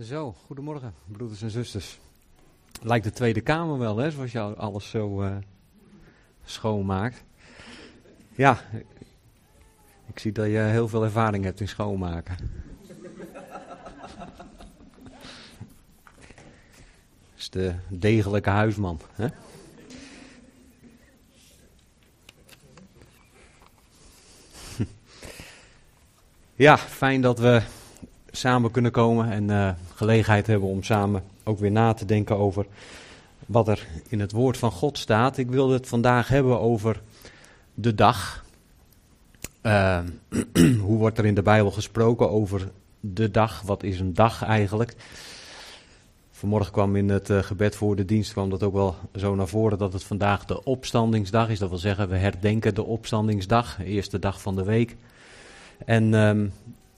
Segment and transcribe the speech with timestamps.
[0.00, 2.00] Zo, goedemorgen, broeders en zusters.
[2.82, 5.36] Lijkt de Tweede Kamer wel, hè, zoals jou alles zo uh,
[6.44, 7.24] schoonmaakt.
[8.34, 8.60] Ja,
[10.06, 12.36] ik zie dat je heel veel ervaring hebt in schoonmaken.
[17.30, 19.26] Dat is de degelijke huisman, hè?
[26.54, 27.62] Ja, fijn dat we
[28.32, 32.66] samen kunnen komen en uh, gelegenheid hebben om samen ook weer na te denken over
[33.46, 35.36] wat er in het woord van God staat.
[35.36, 37.00] Ik wilde het vandaag hebben over
[37.74, 38.44] de dag.
[39.62, 39.98] Uh,
[40.86, 43.62] hoe wordt er in de Bijbel gesproken over de dag?
[43.62, 44.94] Wat is een dag eigenlijk?
[46.30, 49.48] Vanmorgen kwam in het uh, gebed voor de dienst kwam dat ook wel zo naar
[49.48, 51.58] voren dat het vandaag de opstandingsdag is.
[51.58, 54.96] Dat wil zeggen, we herdenken de opstandingsdag, de eerste dag van de week.
[55.84, 56.52] En um,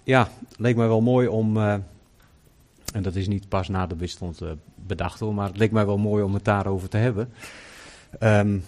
[0.05, 1.73] ja, leek mij wel mooi om, uh,
[2.93, 5.87] en dat is niet pas na de bidstond uh, bedacht hoor, maar het leek mij
[5.87, 7.33] wel mooi om het daarover te hebben.
[8.21, 8.65] Um,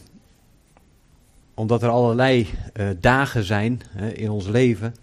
[1.54, 3.80] omdat er allerlei uh, dagen zijn
[4.14, 4.94] in ons leven,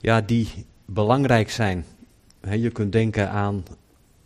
[0.00, 0.48] ja, die
[0.84, 1.84] belangrijk zijn.
[2.50, 3.64] Je kunt denken aan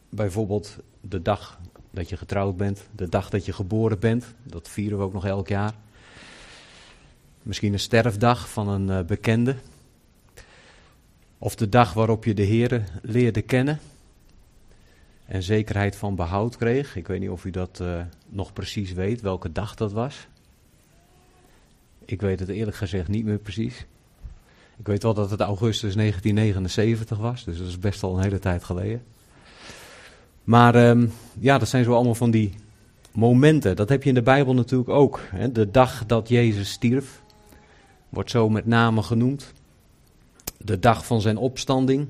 [0.08, 1.58] bijvoorbeeld de dag
[1.90, 5.26] dat je getrouwd bent, de dag dat je geboren bent, dat vieren we ook nog
[5.26, 5.72] elk jaar.
[7.42, 9.56] Misschien een sterfdag van een bekende,
[11.38, 13.80] of de dag waarop je de Heer leerde kennen
[15.26, 16.96] en zekerheid van behoud kreeg.
[16.96, 20.26] Ik weet niet of u dat uh, nog precies weet, welke dag dat was.
[22.04, 23.86] Ik weet het eerlijk gezegd niet meer precies.
[24.76, 28.38] Ik weet wel dat het augustus 1979 was, dus dat is best al een hele
[28.38, 29.02] tijd geleden.
[30.44, 32.54] Maar um, ja, dat zijn zo allemaal van die
[33.12, 33.76] momenten.
[33.76, 35.20] Dat heb je in de Bijbel natuurlijk ook.
[35.30, 35.52] Hè?
[35.52, 37.22] De dag dat Jezus stierf,
[38.08, 39.52] wordt zo met name genoemd
[40.58, 42.08] de dag van zijn opstanding,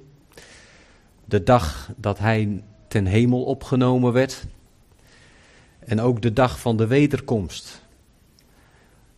[1.25, 4.47] de dag dat hij ten hemel opgenomen werd
[5.79, 7.83] en ook de dag van de wederkomst.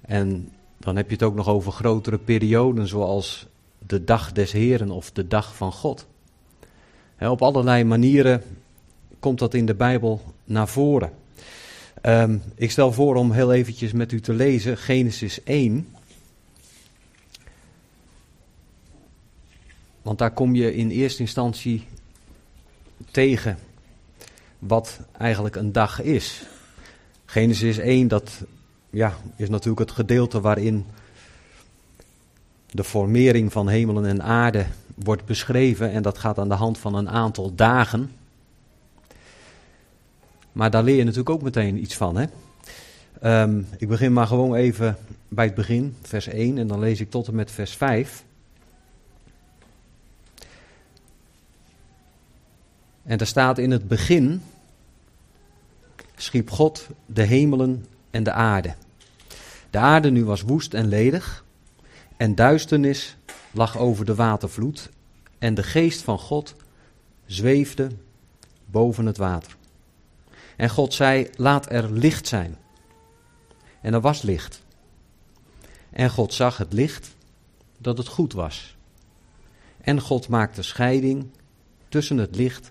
[0.00, 3.46] En dan heb je het ook nog over grotere perioden zoals
[3.86, 6.06] de dag des Heren of de dag van God.
[7.18, 8.42] op allerlei manieren
[9.18, 11.12] komt dat in de Bijbel naar voren.
[12.02, 15.88] Um, ik stel voor om heel eventjes met u te lezen Genesis 1.
[20.08, 21.86] Want daar kom je in eerste instantie
[23.10, 23.58] tegen
[24.58, 26.42] wat eigenlijk een dag is.
[27.24, 28.44] Genesis 1, dat
[28.90, 30.84] ja, is natuurlijk het gedeelte waarin
[32.70, 35.90] de formering van hemelen en aarde wordt beschreven.
[35.90, 38.12] En dat gaat aan de hand van een aantal dagen.
[40.52, 42.16] Maar daar leer je natuurlijk ook meteen iets van.
[42.16, 42.26] Hè?
[43.42, 44.96] Um, ik begin maar gewoon even
[45.28, 48.26] bij het begin, vers 1, en dan lees ik tot en met vers 5.
[53.08, 54.42] En er staat in het begin
[56.16, 58.74] schiep God de hemelen en de aarde.
[59.70, 61.44] De aarde nu was woest en ledig
[62.16, 63.16] en duisternis
[63.50, 64.90] lag over de watervloed
[65.38, 66.54] en de geest van God
[67.26, 67.90] zweefde
[68.66, 69.56] boven het water.
[70.56, 72.56] En God zei, laat er licht zijn.
[73.80, 74.62] En er was licht.
[75.90, 77.14] En God zag het licht
[77.78, 78.76] dat het goed was.
[79.80, 81.30] En God maakte scheiding
[81.88, 82.70] tussen het licht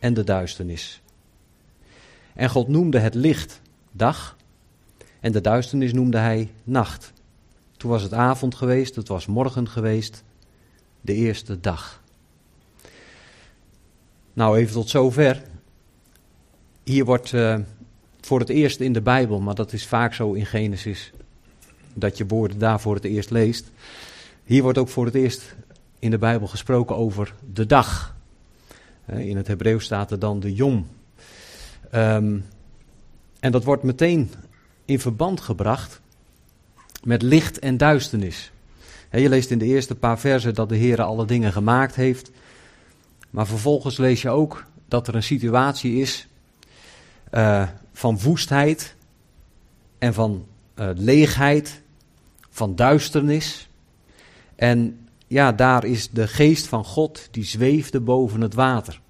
[0.00, 1.00] en de duisternis.
[2.34, 3.60] En God noemde het licht
[3.92, 4.36] dag
[5.20, 7.12] en de duisternis noemde hij nacht.
[7.76, 10.24] Toen was het avond geweest, het was morgen geweest,
[11.00, 12.02] de eerste dag.
[14.32, 15.42] Nou, even tot zover.
[16.84, 17.58] Hier wordt uh,
[18.20, 21.12] voor het eerst in de Bijbel, maar dat is vaak zo in Genesis,
[21.94, 23.70] dat je woorden daar voor het eerst leest.
[24.44, 25.54] Hier wordt ook voor het eerst
[25.98, 28.18] in de Bijbel gesproken over de dag.
[29.12, 30.86] In het Hebreeuws staat er dan de Jom.
[31.94, 32.44] Um,
[33.40, 34.30] en dat wordt meteen
[34.84, 36.00] in verband gebracht
[37.02, 38.52] met licht en duisternis.
[39.10, 42.30] je leest in de eerste paar versen dat de Heer alle dingen gemaakt heeft.
[43.30, 46.28] Maar vervolgens lees je ook dat er een situatie is
[47.32, 48.94] uh, van woestheid
[49.98, 51.82] en van uh, leegheid,
[52.50, 53.68] van duisternis.
[54.56, 59.00] En ja, daar is de geest van God die zweefde boven het water.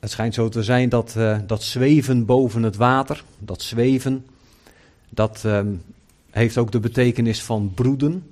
[0.00, 4.26] Het schijnt zo te zijn dat uh, dat zweven boven het water, dat zweven,
[5.08, 5.82] dat um,
[6.30, 8.30] heeft ook de betekenis van broeden.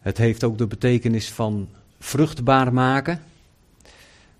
[0.00, 1.68] Het heeft ook de betekenis van
[1.98, 3.22] vruchtbaar maken.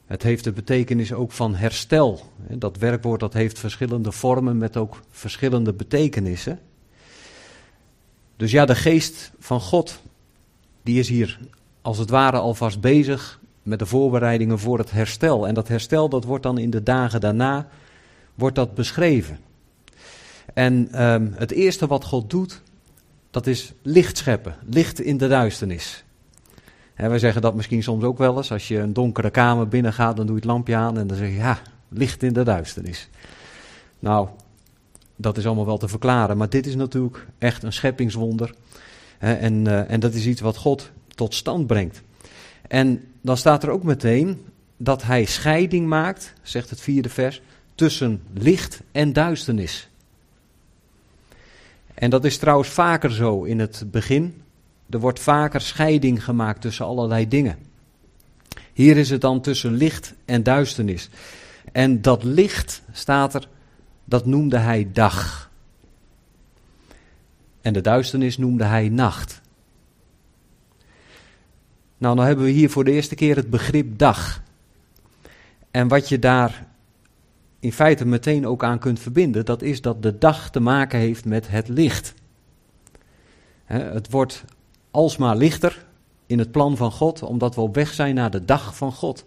[0.06, 2.32] Het heeft de betekenis ook van herstel.
[2.36, 6.58] Dat werkwoord dat heeft verschillende vormen met ook verschillende betekenissen.
[8.36, 10.00] Dus ja, de geest van God,
[10.82, 11.38] die is hier
[11.82, 13.39] als het ware alvast bezig
[13.70, 15.46] met de voorbereidingen voor het herstel.
[15.46, 17.68] En dat herstel dat wordt dan in de dagen daarna
[18.34, 19.38] wordt dat beschreven.
[20.54, 22.62] En ehm, het eerste wat God doet,
[23.30, 26.04] dat is licht scheppen, licht in de duisternis.
[26.96, 28.52] We wij zeggen dat misschien soms ook wel eens.
[28.52, 31.28] Als je een donkere kamer binnengaat, dan doe je het lampje aan en dan zeg
[31.28, 31.58] je ja,
[31.88, 33.08] licht in de duisternis.
[33.98, 34.28] Nou,
[35.16, 38.54] dat is allemaal wel te verklaren, maar dit is natuurlijk echt een scheppingswonder.
[39.18, 42.02] en, uh, en dat is iets wat God tot stand brengt.
[42.70, 44.44] En dan staat er ook meteen
[44.76, 47.42] dat hij scheiding maakt, zegt het vierde vers,
[47.74, 49.88] tussen licht en duisternis.
[51.94, 54.42] En dat is trouwens vaker zo in het begin.
[54.90, 57.58] Er wordt vaker scheiding gemaakt tussen allerlei dingen.
[58.72, 61.08] Hier is het dan tussen licht en duisternis.
[61.72, 63.48] En dat licht staat er,
[64.04, 65.50] dat noemde hij dag.
[67.60, 69.40] En de duisternis noemde hij nacht.
[72.00, 74.42] Nou, dan hebben we hier voor de eerste keer het begrip dag.
[75.70, 76.66] En wat je daar
[77.58, 81.24] in feite meteen ook aan kunt verbinden, dat is dat de dag te maken heeft
[81.24, 82.14] met het licht.
[83.64, 84.44] Het wordt
[84.90, 85.86] alsmaar lichter
[86.26, 89.24] in het plan van God, omdat we op weg zijn naar de dag van God.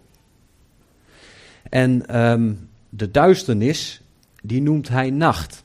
[1.70, 2.52] En ehm,
[2.88, 4.02] de duisternis,
[4.42, 5.64] die noemt hij nacht.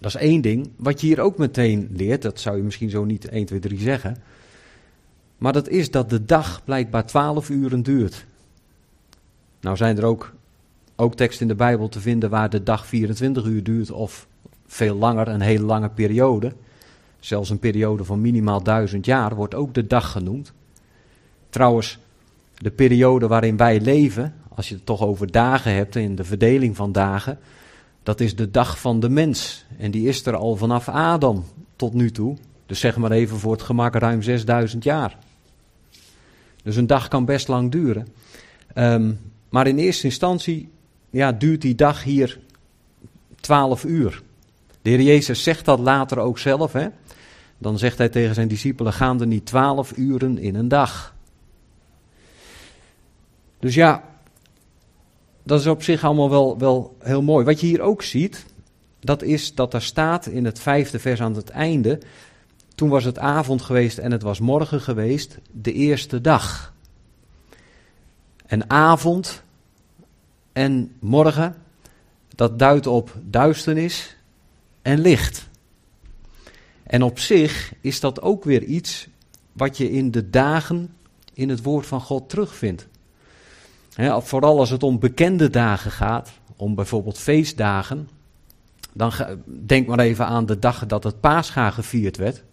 [0.00, 0.70] Dat is één ding.
[0.76, 3.78] Wat je hier ook meteen leert, dat zou je misschien zo niet 1, 2, 3
[3.78, 4.16] zeggen.
[5.40, 8.26] Maar dat is dat de dag blijkbaar 12 uren duurt.
[9.60, 10.32] Nou zijn er ook,
[10.96, 14.26] ook teksten in de Bijbel te vinden waar de dag 24 uur duurt of
[14.66, 16.52] veel langer, een hele lange periode.
[17.20, 20.52] Zelfs een periode van minimaal duizend jaar wordt ook de dag genoemd.
[21.50, 21.98] Trouwens,
[22.54, 26.76] de periode waarin wij leven, als je het toch over dagen hebt in de verdeling
[26.76, 27.38] van dagen,
[28.02, 29.66] dat is de dag van de mens.
[29.78, 31.44] En die is er al vanaf Adam
[31.76, 32.36] tot nu toe.
[32.66, 35.18] Dus zeg maar even voor het gemak ruim 6000 jaar.
[36.62, 38.06] Dus een dag kan best lang duren.
[38.74, 40.68] Um, maar in eerste instantie
[41.10, 42.38] ja, duurt die dag hier
[43.40, 44.22] 12 uur.
[44.82, 46.72] De Heer Jezus zegt dat later ook zelf.
[46.72, 46.88] Hè?
[47.58, 51.14] Dan zegt hij tegen zijn discipelen: gaan er niet 12 uren in een dag?
[53.58, 54.04] Dus ja,
[55.42, 57.44] dat is op zich allemaal wel, wel heel mooi.
[57.44, 58.46] Wat je hier ook ziet,
[59.00, 61.98] dat is dat er staat in het vijfde vers aan het einde.
[62.80, 66.74] Toen was het avond geweest en het was morgen geweest, de eerste dag.
[68.46, 69.42] En avond
[70.52, 71.56] en morgen,
[72.34, 74.16] dat duidt op duisternis
[74.82, 75.48] en licht.
[76.82, 79.08] En op zich is dat ook weer iets
[79.52, 80.94] wat je in de dagen
[81.34, 82.88] in het woord van God terugvindt.
[84.18, 88.08] vooral als het om bekende dagen gaat, om bijvoorbeeld feestdagen,
[88.92, 89.12] dan
[89.66, 92.48] denk maar even aan de dag dat het paascha gevierd werd.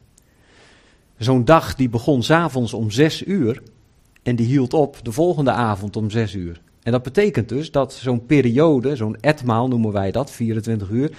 [1.17, 3.61] Zo'n dag die begon s'avonds om zes uur
[4.23, 6.61] en die hield op de volgende avond om zes uur.
[6.83, 11.11] En dat betekent dus dat zo'n periode, zo'n etmaal noemen wij dat, 24 uur,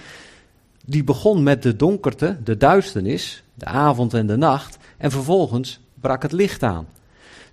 [0.84, 6.22] die begon met de donkerte, de duisternis, de avond en de nacht, en vervolgens brak
[6.22, 6.86] het licht aan.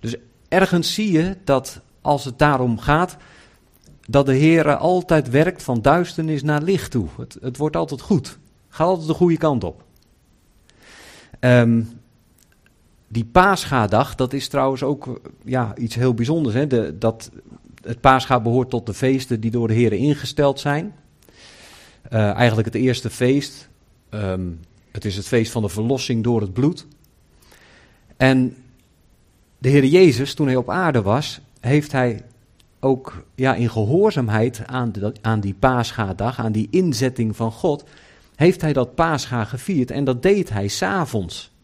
[0.00, 0.14] Dus
[0.48, 3.16] ergens zie je dat als het daarom gaat,
[4.08, 7.08] dat de Heer altijd werkt van duisternis naar licht toe.
[7.18, 8.38] Het, het wordt altijd goed.
[8.68, 9.84] Gaat altijd de goede kant op.
[11.40, 11.88] Um,
[13.08, 16.54] die paasgadag, dat is trouwens ook ja, iets heel bijzonders.
[16.54, 16.66] Hè?
[16.66, 17.30] De, dat,
[17.82, 20.94] het paascha behoort tot de feesten die door de Heer ingesteld zijn.
[22.12, 23.68] Uh, eigenlijk het eerste feest.
[24.10, 24.60] Um,
[24.90, 26.86] het is het feest van de verlossing door het bloed.
[28.16, 28.56] En
[29.58, 32.22] de Heer Jezus, toen hij op aarde was, heeft hij
[32.80, 37.84] ook ja, in gehoorzaamheid aan, aan die paascha-dag, aan die inzetting van God,
[38.34, 39.90] heeft hij dat paascha gevierd.
[39.90, 41.54] En dat deed hij s'avonds.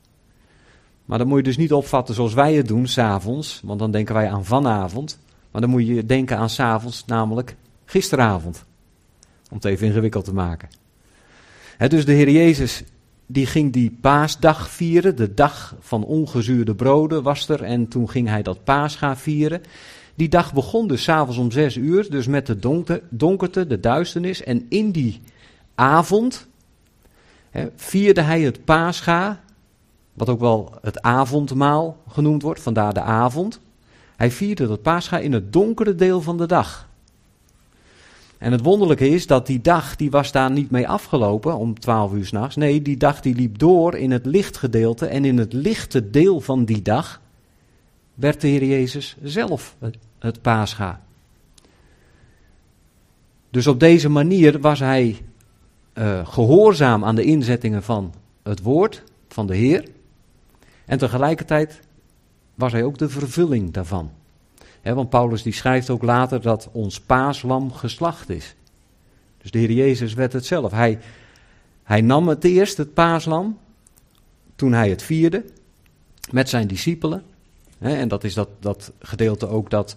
[1.05, 4.15] Maar dat moet je dus niet opvatten zoals wij het doen, s'avonds, want dan denken
[4.15, 5.19] wij aan vanavond.
[5.51, 8.65] Maar dan moet je denken aan s'avonds, namelijk gisteravond.
[9.51, 10.69] Om het even ingewikkeld te maken.
[11.89, 12.83] dus de Heer Jezus,
[13.27, 17.63] die ging die paasdag vieren, de dag van ongezuurde broden was er.
[17.63, 19.63] En toen ging hij dat paascha vieren.
[20.15, 22.59] Die dag begon dus s'avonds om zes uur, dus met de
[23.11, 24.43] donkerte, de duisternis.
[24.43, 25.21] En in die
[25.75, 26.47] avond
[27.77, 29.41] vierde hij het paascha,
[30.13, 33.61] wat ook wel het avondmaal genoemd wordt, vandaar de avond.
[34.17, 36.89] Hij vierde dat paascha in het donkere deel van de dag.
[38.39, 42.13] En het wonderlijke is dat die dag, die was daar niet mee afgelopen om twaalf
[42.13, 42.57] uur s'nachts.
[42.57, 45.07] Nee, die dag die liep door in het lichtgedeelte.
[45.07, 47.21] En in het lichte deel van die dag
[48.15, 49.77] werd de Heer Jezus zelf
[50.19, 51.01] het paascha.
[53.51, 55.23] Dus op deze manier was hij
[55.95, 59.85] uh, gehoorzaam aan de inzettingen van het woord van de Heer.
[60.93, 61.81] En tegelijkertijd
[62.55, 64.11] was hij ook de vervulling daarvan.
[64.83, 68.55] want Paulus die schrijft ook later dat ons paaslam geslacht is.
[69.39, 70.73] Dus de Heer Jezus werd het zelf.
[70.73, 70.99] Hij,
[71.83, 73.59] hij nam het eerst, het paaslam,
[74.57, 75.45] toen hij het vierde,
[76.31, 77.23] met zijn discipelen.
[77.79, 79.97] en dat is dat, dat gedeelte ook dat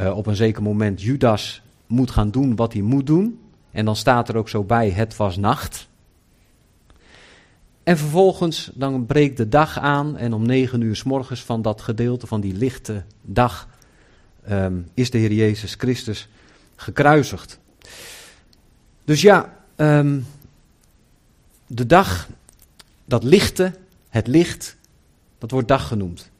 [0.00, 3.40] uh, op een zeker moment Judas moet gaan doen wat hij moet doen.
[3.70, 5.88] En dan staat er ook zo bij, het was nacht.
[7.82, 11.80] En vervolgens, dan breekt de dag aan en om negen uur s morgens van dat
[11.80, 13.68] gedeelte, van die lichte dag,
[14.50, 16.28] um, is de Heer Jezus Christus
[16.76, 17.58] gekruisigd.
[19.04, 20.26] Dus ja, um,
[21.66, 22.28] de dag,
[23.04, 23.74] dat lichte,
[24.08, 24.76] het licht,
[25.38, 26.30] dat wordt dag genoemd.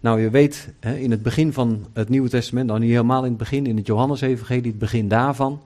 [0.00, 3.38] Nou, je weet, in het begin van het Nieuwe Testament, dan niet helemaal in het
[3.38, 5.62] begin, in het Johannesevangelie, het begin daarvan,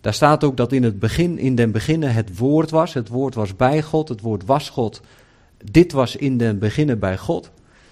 [0.00, 2.94] daar staat ook dat in het begin, in den beginnen het woord was.
[2.94, 5.00] Het woord was bij God, het woord was God.
[5.64, 7.50] Dit was in den beginnen bij God.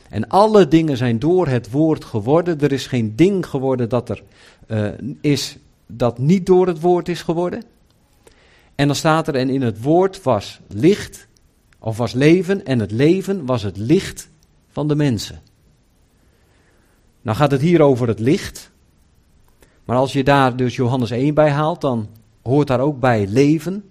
[0.09, 2.61] En alle dingen zijn door het woord geworden.
[2.61, 4.23] Er is geen ding geworden dat er
[4.69, 4.89] uh,
[5.21, 7.63] is dat niet door het woord is geworden.
[8.75, 11.27] En dan staat er, en in het woord was licht,
[11.79, 14.29] of was leven, en het leven was het licht
[14.69, 15.43] van de mensen.
[17.23, 18.68] Nou gaat het hier over het licht.
[19.89, 22.09] Maar als je daar dus Johannes 1 bij haalt, dan
[22.43, 23.85] hoort daar ook bij leven.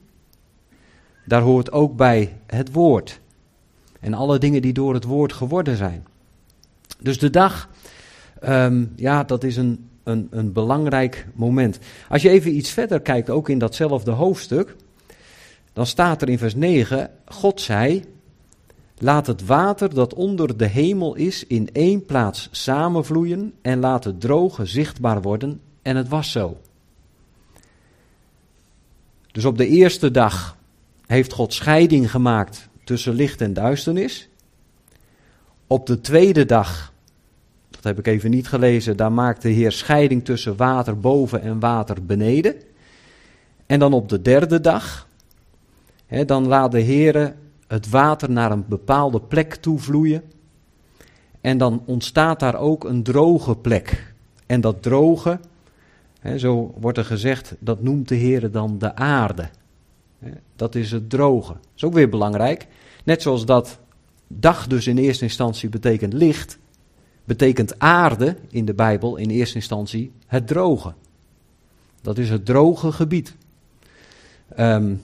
[1.26, 3.20] Daar hoort ook bij het woord.
[4.00, 6.06] En alle dingen die door het woord geworden zijn.
[7.00, 7.70] Dus de dag,
[8.44, 11.80] um, ja, dat is een, een, een belangrijk moment.
[12.10, 14.76] Als je even iets verder kijkt, ook in datzelfde hoofdstuk,
[15.74, 18.04] dan staat er in vers 9: God zei:
[18.98, 24.22] Laat het water dat onder de hemel is in één plaats samenvloeien en laat het
[24.22, 26.58] droge zichtbaar worden en het was zo.
[29.32, 30.58] Dus op de eerste dag
[31.06, 34.30] heeft God scheiding gemaakt tussen licht en duisternis.
[35.68, 36.94] Op de tweede dag,
[37.70, 41.60] dat heb ik even niet gelezen, daar maakt de Heer scheiding tussen water boven en
[41.60, 42.56] water beneden.
[43.66, 45.08] En dan op de derde dag,
[46.06, 47.36] hè, dan laat de Heer
[47.68, 50.24] het water naar een bepaalde plek toe vloeien.
[51.42, 54.14] En dan ontstaat daar ook een droge plek.
[54.46, 55.40] En dat droge,
[56.36, 59.50] zo wordt er gezegd, dat noemt de Heer dan de aarde.
[60.56, 61.54] dat is het droge.
[61.54, 62.68] Dat is ook weer belangrijk.
[63.04, 63.80] Net zoals dat
[64.28, 66.58] dag dus in eerste instantie betekent licht,
[67.24, 70.94] betekent aarde in de Bijbel in eerste instantie het droge.
[72.02, 73.36] Dat is het droge gebied.
[74.60, 75.02] Um,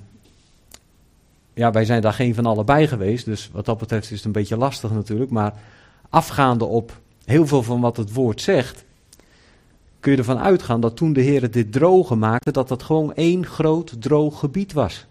[1.54, 4.32] ja, wij zijn daar geen van allebei geweest, dus wat dat betreft is het een
[4.32, 5.32] beetje lastig natuurlijk.
[5.32, 5.54] Maar
[6.10, 8.86] afgaande op heel veel van wat het woord zegt,
[10.04, 13.46] kun je ervan uitgaan dat toen de Heer dit droge maakte, dat dat gewoon één
[13.46, 15.06] groot droog gebied was.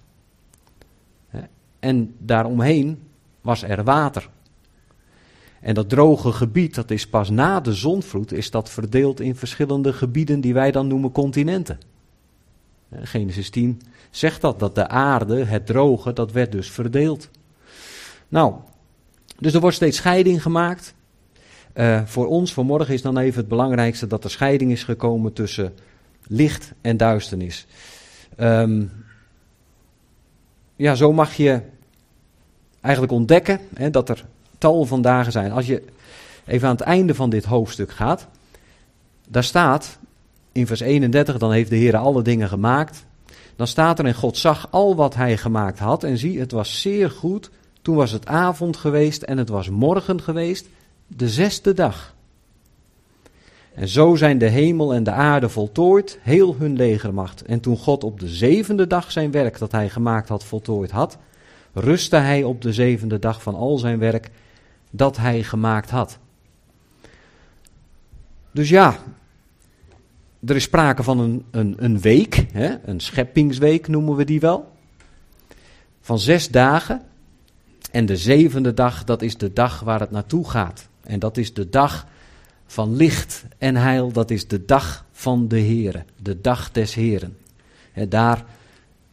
[1.78, 3.02] En daaromheen
[3.40, 4.28] was er water.
[5.60, 9.92] En dat droge gebied, dat is pas na de zonvloed, is dat verdeeld in verschillende
[9.92, 11.78] gebieden die wij dan noemen continenten.
[12.90, 13.80] Genesis 10
[14.10, 17.28] zegt dat, dat de aarde, het droge, dat werd dus verdeeld.
[18.28, 18.54] Nou,
[19.38, 20.94] dus er wordt steeds scheiding gemaakt.
[21.74, 25.74] Uh, voor ons vanmorgen is dan even het belangrijkste dat er scheiding is gekomen tussen
[26.26, 27.66] licht en duisternis.
[28.40, 28.90] Um,
[30.76, 31.60] ja, zo mag je
[32.80, 34.24] eigenlijk ontdekken hè, dat er
[34.58, 35.52] tal van dagen zijn.
[35.52, 35.82] Als je
[36.46, 38.26] even aan het einde van dit hoofdstuk gaat,
[39.28, 39.98] daar staat
[40.52, 43.04] in vers 31, dan heeft de Heer alle dingen gemaakt.
[43.56, 46.80] Dan staat er en God zag al wat hij gemaakt had en zie, het was
[46.80, 47.50] zeer goed.
[47.82, 50.66] Toen was het avond geweest en het was morgen geweest
[51.16, 52.14] de zesde dag.
[53.74, 57.42] En zo zijn de hemel en de aarde voltooid, heel hun legermacht.
[57.42, 61.18] En toen God op de zevende dag zijn werk dat hij gemaakt had voltooid had,
[61.72, 64.30] rustte hij op de zevende dag van al zijn werk
[64.90, 66.18] dat hij gemaakt had.
[68.50, 68.96] Dus ja,
[70.46, 74.72] er is sprake van een, een, een week, hè, een scheppingsweek noemen we die wel,
[76.00, 77.02] van zes dagen.
[77.90, 80.88] En de zevende dag, dat is de dag waar het naartoe gaat.
[81.04, 82.06] En dat is de dag
[82.66, 87.36] van licht en heil, dat is de dag van de Here, de dag des Heren.
[87.92, 88.44] En daar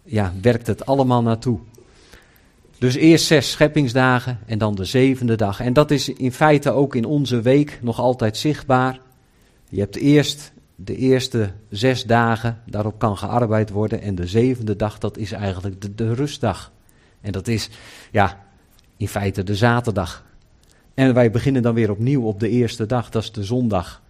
[0.04, 1.60] ja, werkt het allemaal naartoe.
[2.78, 5.60] Dus eerst zes scheppingsdagen en dan de zevende dag.
[5.60, 9.00] En dat is in feite ook in onze week nog altijd zichtbaar.
[9.70, 14.02] Je hebt eerst de eerste zes dagen, daarop kan gearbeid worden.
[14.02, 16.72] En de zevende dag, dat is eigenlijk de, de rustdag.
[17.22, 17.70] En dat is,
[18.12, 18.46] ja,
[18.98, 20.24] in feite de zaterdag.
[21.00, 24.02] En wij beginnen dan weer opnieuw op de eerste dag, dat is de zondag.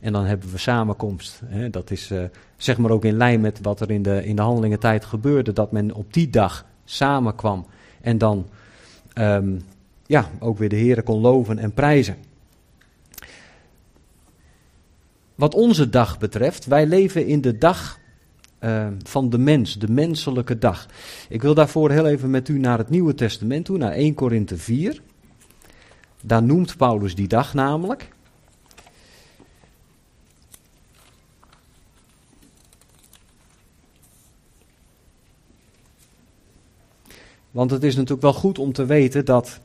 [0.00, 1.40] En dan hebben we samenkomst.
[1.44, 1.70] Hè.
[1.70, 2.22] Dat is uh,
[2.56, 5.52] zeg maar ook in lijn met wat er in de, in de handelingentijd gebeurde.
[5.52, 7.66] Dat men op die dag samenkwam.
[8.00, 8.46] En dan
[9.14, 9.60] um,
[10.06, 12.16] ja, ook weer de Heer kon loven en prijzen.
[15.34, 17.98] wat onze dag betreft, wij leven in de dag
[18.60, 20.86] uh, van de mens, de menselijke dag.
[21.28, 24.56] Ik wil daarvoor heel even met u naar het Nieuwe Testament toe, naar 1 Korinthe
[24.56, 25.02] 4.
[26.28, 28.08] Daar noemt Paulus die dag namelijk.
[37.50, 39.60] Want het is natuurlijk wel goed om te weten dat,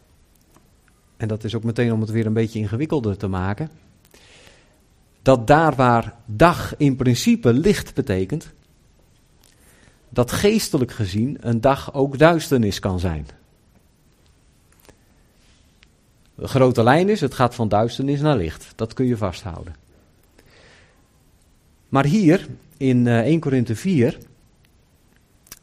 [1.17, 3.69] en dat is ook meteen om het weer een beetje ingewikkelder te maken,
[5.21, 8.51] dat daar waar dag in principe licht betekent,
[10.09, 13.27] dat geestelijk gezien een dag ook duisternis kan zijn.
[16.35, 18.73] De grote lijn is, het gaat van duisternis naar licht.
[18.75, 19.75] Dat kun je vasthouden.
[21.89, 22.47] Maar hier,
[22.77, 24.17] in 1 eh, Korinthe 4,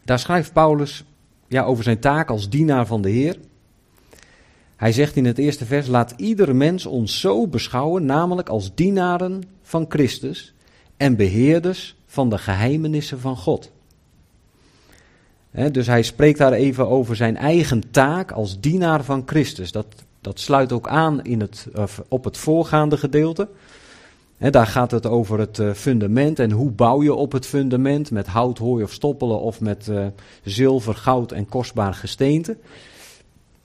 [0.04, 1.04] daar schrijft Paulus
[1.48, 3.36] ja, over zijn taak als dienaar van de Heer.
[4.76, 9.42] Hij zegt in het eerste vers: Laat ieder mens ons zo beschouwen, namelijk als dienaren
[9.62, 10.54] van Christus
[10.96, 13.70] en beheerders van de geheimenissen van God.
[15.72, 19.72] dus hij spreekt daar even over zijn eigen taak als dienaar van Christus.
[19.72, 19.86] Dat,
[20.20, 21.66] dat sluit ook aan in het,
[22.08, 23.48] op het voorgaande gedeelte.
[24.38, 28.26] daar gaat het over het eh, fundament en hoe bouw je op het fundament met
[28.26, 30.06] hout, hooi of stoppelen of met uh,
[30.44, 32.56] zilver, goud en kostbaar gesteente.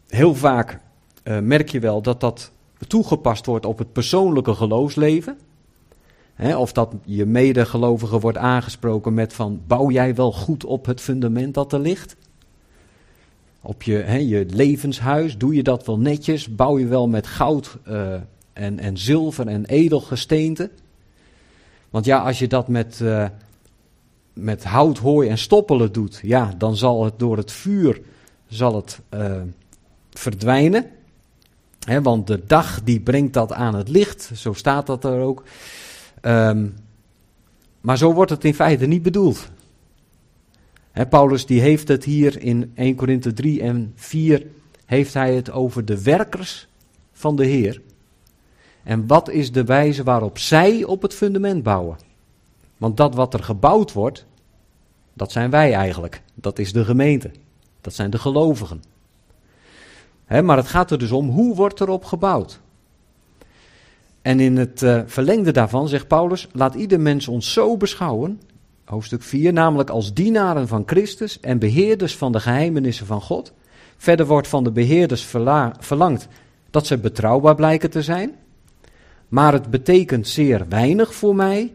[0.07, 0.79] Heel vaak
[1.23, 2.51] uh, merk je wel dat dat
[2.87, 5.37] toegepast wordt op het persoonlijke geloofsleven.
[6.57, 11.53] of dat je medegelovige wordt aangesproken met van bouw jij wel goed op het fundament
[11.53, 12.15] dat er ligt?
[13.67, 16.55] Op je, je levenshuis, doe je dat wel netjes?
[16.55, 18.13] Bouw je wel met goud uh,
[18.53, 20.69] en, en zilver en edelgesteente?
[21.89, 23.25] Want ja, als je dat met, uh,
[24.33, 28.01] met hout, hooi en stoppelen doet, ja, dan zal het door het vuur
[28.47, 29.41] zal het, uh,
[30.09, 30.85] verdwijnen
[32.01, 35.43] want de dag die brengt dat aan het licht, zo staat dat er ook.
[36.21, 36.73] Um,
[37.81, 39.49] maar zo wordt het in feite niet bedoeld.
[41.09, 44.45] Paulus die heeft het hier in 1 Korinthe 3 en 4,
[44.85, 46.67] heeft hij het over de werkers
[47.13, 47.81] van de Heer.
[48.83, 51.97] En wat is de wijze waarop zij op het fundament bouwen?
[52.77, 54.25] Want dat wat er gebouwd wordt,
[55.13, 56.21] dat zijn wij eigenlijk.
[56.33, 57.31] Dat is de gemeente.
[57.81, 58.81] Dat zijn de gelovigen
[60.27, 62.59] maar het gaat er dus om hoe wordt erop gebouwd.
[64.21, 68.41] En in het uh, verlengde daarvan zegt Paulus: laat ieder mens ons zo beschouwen,
[68.85, 73.53] hoofdstuk 4, namelijk als dienaren van Christus en beheerders van de geheimenissen van God.
[73.97, 75.27] Verder wordt van de beheerders
[75.79, 76.27] verlangd
[76.69, 78.35] dat ze betrouwbaar blijken te zijn.
[79.27, 81.71] Maar het betekent zeer weinig voor mij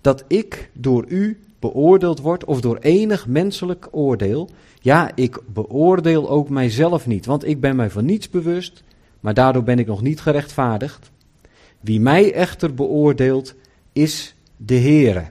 [0.00, 4.48] dat ik door u beoordeeld word of door enig menselijk oordeel.
[4.80, 8.82] Ja, ik beoordeel ook mijzelf niet, want ik ben mij van niets bewust,
[9.20, 11.10] maar daardoor ben ik nog niet gerechtvaardigd.
[11.80, 13.54] Wie mij echter beoordeelt,
[13.92, 15.24] is de Heere.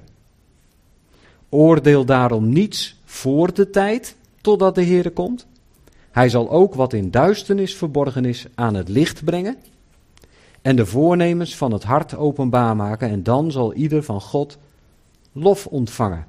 [1.53, 5.47] Oordeel daarom niets voor de tijd, totdat de Heere komt.
[6.11, 9.57] Hij zal ook wat in duisternis verborgen is aan het licht brengen
[10.61, 14.57] en de voornemens van het hart openbaar maken en dan zal ieder van God
[15.31, 16.25] lof ontvangen.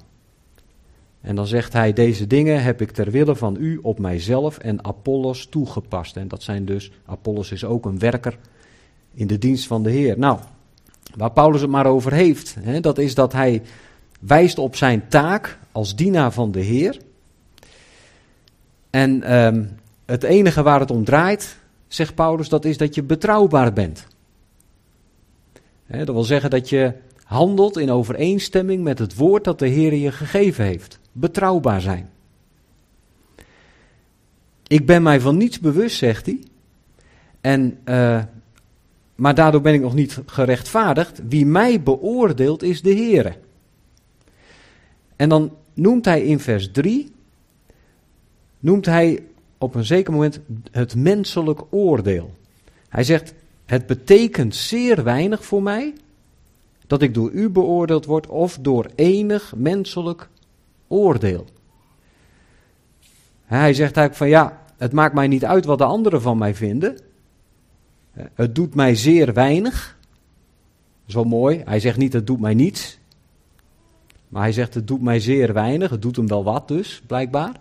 [1.21, 4.85] En dan zegt hij, deze dingen heb ik ter wille van u op mijzelf en
[4.85, 6.17] Apollos toegepast.
[6.17, 8.37] En dat zijn dus, Apollos is ook een werker
[9.13, 10.17] in de dienst van de Heer.
[10.17, 10.39] Nou,
[11.15, 13.61] waar Paulus het maar over heeft, hè, dat is dat hij
[14.27, 16.97] wijst op zijn taak als dienaar van de Heer.
[18.89, 19.65] En ehm,
[20.05, 21.57] het enige waar het om draait,
[21.87, 24.07] zegt Paulus, dat is dat je betrouwbaar bent.
[25.87, 30.11] Dat wil zeggen dat je handelt in overeenstemming met het woord dat de Heer je
[30.11, 30.99] gegeven heeft.
[31.11, 32.09] Betrouwbaar zijn.
[34.67, 36.39] Ik ben mij van niets bewust, zegt hij.
[37.41, 38.23] En, uh,
[39.15, 41.21] maar daardoor ben ik nog niet gerechtvaardigd.
[41.29, 43.37] Wie mij beoordeelt is de Heer.
[45.23, 47.11] En dan noemt hij in vers 3,
[48.59, 49.23] noemt hij
[49.57, 50.39] op een zeker moment
[50.71, 52.33] het menselijk oordeel.
[52.89, 53.33] Hij zegt,
[53.65, 55.93] het betekent zeer weinig voor mij
[56.87, 60.29] dat ik door u beoordeeld word of door enig menselijk
[60.87, 61.45] oordeel.
[63.45, 66.55] Hij zegt eigenlijk van ja, het maakt mij niet uit wat de anderen van mij
[66.55, 66.97] vinden.
[68.33, 69.97] Het doet mij zeer weinig.
[71.07, 71.61] Zo mooi.
[71.65, 73.01] Hij zegt niet het doet mij niets.
[74.33, 75.89] Maar hij zegt het doet mij zeer weinig.
[75.89, 77.51] Het doet hem wel wat dus, blijkbaar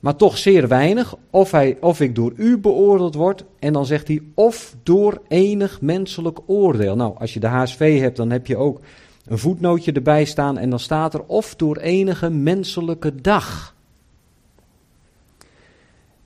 [0.00, 3.44] maar toch zeer weinig, of, hij, of ik door u beoordeeld word.
[3.58, 6.96] En dan zegt hij, of door enig menselijk oordeel.
[6.96, 8.80] Nou, als je de HSV hebt, dan heb je ook
[9.26, 13.74] een voetnootje erbij staan en dan staat er, of door enige menselijke dag.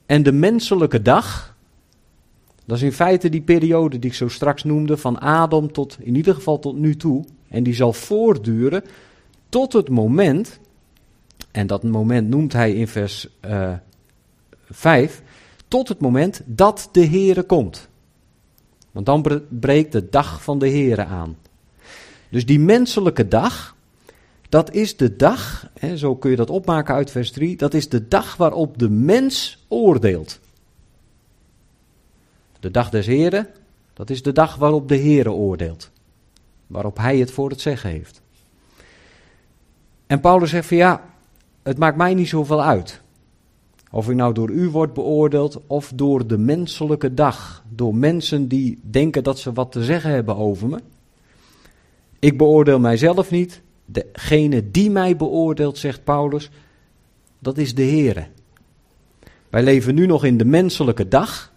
[0.06, 1.56] En de menselijke dag,
[2.64, 6.16] Dat is in feite die periode die ik zo straks noemde, van Adam tot in
[6.16, 7.24] ieder geval tot nu toe.
[7.52, 8.84] En die zal voortduren
[9.48, 10.58] tot het moment,
[11.50, 13.78] en dat moment noemt hij in vers uh, eh,
[14.70, 15.22] 5,
[15.68, 17.88] tot het moment dat de Heere komt.
[18.90, 21.36] Want dan breekt de dag van de Heere aan.
[22.30, 23.76] Dus die menselijke dag,
[24.48, 27.88] dat is de dag, hè, zo kun je dat opmaken uit vers 3, dat is
[27.88, 30.40] de dag waarop de mens oordeelt.
[32.60, 33.48] De dag des Heren,
[33.92, 35.90] dat is de dag waarop de Heere oordeelt.
[36.72, 38.22] Waarop hij het voor het zeggen heeft.
[40.06, 41.04] En Paulus zegt van ja,
[41.62, 43.00] het maakt mij niet zoveel uit.
[43.90, 47.64] Of ik nou door u word beoordeeld of door de menselijke dag.
[47.68, 50.78] Door mensen die denken dat ze wat te zeggen hebben over me.
[52.18, 53.60] Ik beoordeel mijzelf niet.
[53.84, 56.50] Degene die mij beoordeelt, zegt Paulus,
[57.38, 58.26] dat is de Heere.
[59.50, 61.52] Wij leven nu nog in de menselijke dag.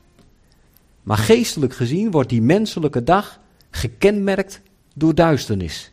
[1.04, 4.62] Maar geestelijk gezien wordt die menselijke dag gekenmerkt
[4.96, 5.92] door duisternis.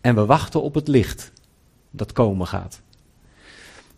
[0.00, 1.32] En we wachten op het licht
[1.90, 2.80] dat komen gaat.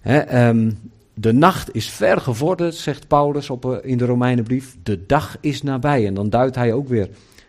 [0.02, 0.72] Ehm,
[1.14, 4.76] de nacht is ver gevorderd, zegt Paulus op, eh, in de Romeinenbrief.
[4.82, 6.06] De dag is nabij.
[6.06, 7.08] En dan duidt hij ook weer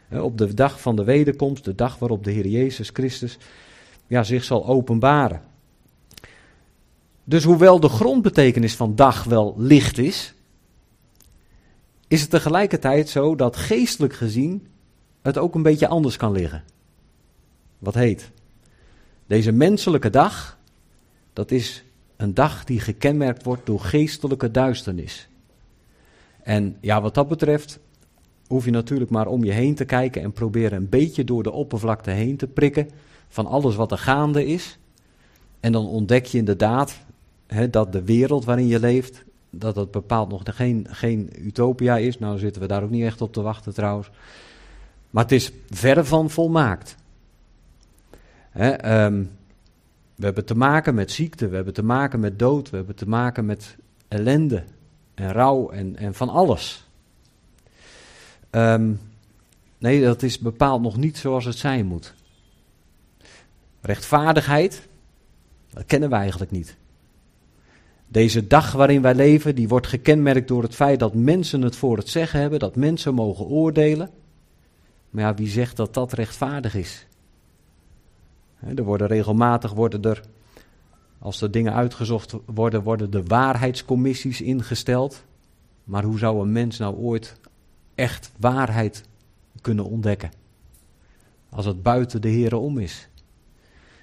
[0.10, 3.38] op de dag van de wederkomst, de dag waarop de Heer Jezus Christus
[4.08, 5.42] ja, zich zal openbaren.
[7.24, 10.34] Dus hoewel de grondbetekenis van dag wel licht is,
[12.08, 14.68] is het tegelijkertijd zo dat geestelijk gezien
[15.26, 16.64] het ook een beetje anders kan liggen.
[17.80, 18.32] Wat heet?
[19.28, 20.58] Deze menselijke dag,
[21.34, 21.84] dat is
[22.16, 25.28] een dag die gekenmerkt wordt door geestelijke duisternis.
[26.44, 27.80] En ja, wat dat betreft
[28.48, 31.52] hoef je natuurlijk maar om je heen te kijken en proberen een beetje door de
[31.52, 32.90] oppervlakte heen te prikken
[33.28, 34.78] van alles wat er gaande is.
[35.60, 37.00] En dan ontdek je inderdaad
[37.48, 42.20] hè, dat de wereld waarin je leeft, dat het bepaald nog geen, geen utopia is.
[42.20, 44.10] Nou zitten we daar ook niet echt op te wachten trouwens.
[45.16, 46.96] Maar het is verre van volmaakt.
[48.54, 49.24] Ehm,
[50.16, 53.08] we hebben te maken met ziekte, we hebben te maken met dood, we hebben te
[53.08, 53.76] maken met
[54.08, 54.64] ellende
[55.14, 56.88] en rouw en, en van alles.
[58.50, 58.92] Ehm,
[59.78, 62.14] nee, dat is bepaald nog niet zoals het zijn moet.
[63.82, 64.88] Rechtvaardigheid,
[65.70, 66.76] dat kennen we eigenlijk niet.
[68.08, 71.98] Deze dag waarin wij leven, die wordt gekenmerkt door het feit dat mensen het voor
[71.98, 74.10] het zeggen hebben, dat mensen mogen oordelen.
[75.16, 77.08] Maar ja, wie zegt dat dat rechtvaardig is?
[78.76, 80.22] Er worden regelmatig worden er,
[81.20, 85.24] als er dingen uitgezocht worden, worden de waarheidscommissies ingesteld.
[85.84, 87.40] Maar hoe zou een mens nou ooit
[87.96, 89.04] echt waarheid
[89.62, 90.32] kunnen ontdekken?
[91.50, 93.10] Als het buiten de Here om is.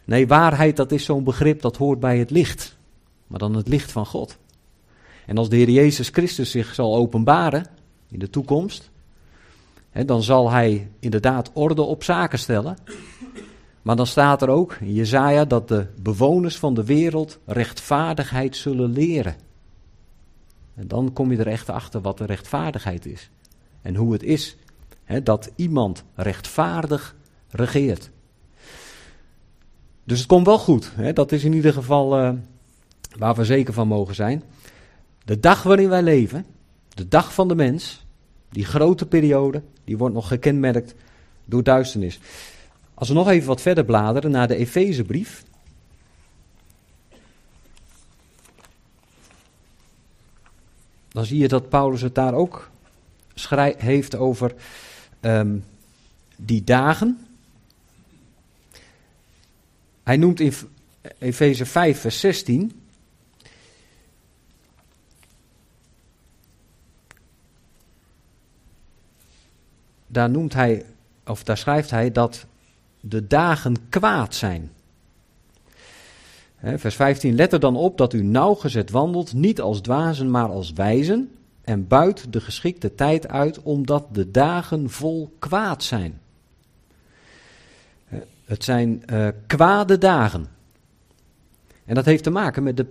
[0.05, 2.77] Nee, waarheid dat is zo'n begrip dat hoort bij het licht.
[3.27, 4.38] Maar dan het licht van God.
[5.27, 7.66] En als de Heer Jezus Christus zich zal openbaren
[8.09, 8.91] in de toekomst,
[9.92, 12.76] dan zal hij inderdaad orde op zaken stellen.
[13.83, 18.92] Maar dan staat er ook in Jezaja dat de bewoners van de wereld rechtvaardigheid zullen
[18.92, 19.37] leren.
[20.74, 23.31] En dan kom je er echt achter wat de rechtvaardigheid is.
[23.83, 24.57] En hoe het is
[25.22, 27.16] dat iemand rechtvaardig
[27.50, 28.11] regeert.
[30.05, 30.92] Dus het komt wel goed.
[31.14, 32.33] Dat is in ieder geval uh,
[33.18, 34.42] waar we zeker van mogen zijn.
[35.24, 36.46] De dag waarin wij leven,
[36.88, 38.02] de dag van de mens,
[38.53, 40.95] die grote periode, die wordt nog gekenmerkt
[41.45, 42.21] door duisternis.
[42.95, 45.45] Als we nog even wat verder bladeren naar de Efezebrief.
[51.09, 52.71] Dan zie je dat Paulus het daar ook
[53.79, 54.55] heeft over
[55.21, 55.65] um,
[56.37, 57.27] die dagen.
[60.03, 60.53] Hij noemt in
[61.19, 62.82] Efeze 5, vers 16.
[70.12, 70.85] Daar noemt hij,
[71.27, 72.46] of daar schrijft hij dat
[73.01, 74.70] de dagen kwaad zijn.
[76.61, 80.72] vers 15, let er dan op dat u nauwgezet wandelt, niet als dwazen, maar als
[80.72, 81.31] wijzen,
[81.62, 86.20] en buit de geschikte tijd uit, omdat de dagen vol kwaad zijn.
[88.44, 90.46] Het zijn uh, kwade dagen.
[91.85, 92.87] En dat heeft te maken met de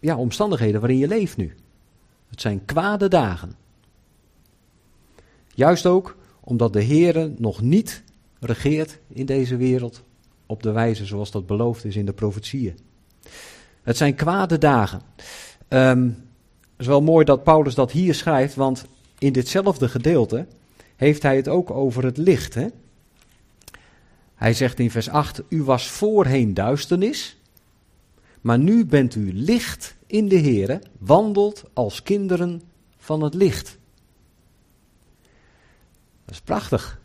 [0.00, 1.54] ja, omstandigheden waarin je leeft nu.
[2.28, 3.54] Het zijn kwade dagen.
[5.54, 8.02] Juist ook omdat de Heer nog niet
[8.40, 10.02] regeert in deze wereld
[10.46, 12.78] op de wijze zoals dat beloofd is in de profetieën.
[13.82, 15.02] Het zijn kwade dagen.
[15.68, 16.06] Um,
[16.70, 18.86] het is wel mooi dat Paulus dat hier schrijft, want
[19.18, 20.46] in ditzelfde gedeelte
[20.96, 22.54] heeft hij het ook over het licht.
[22.54, 22.66] Hè?
[24.34, 27.36] Hij zegt in vers 8: U was voorheen duisternis,
[28.40, 32.62] maar nu bent u licht in de Here, wandelt als kinderen
[32.96, 33.78] van het licht.
[36.24, 37.00] Dat is prachtig.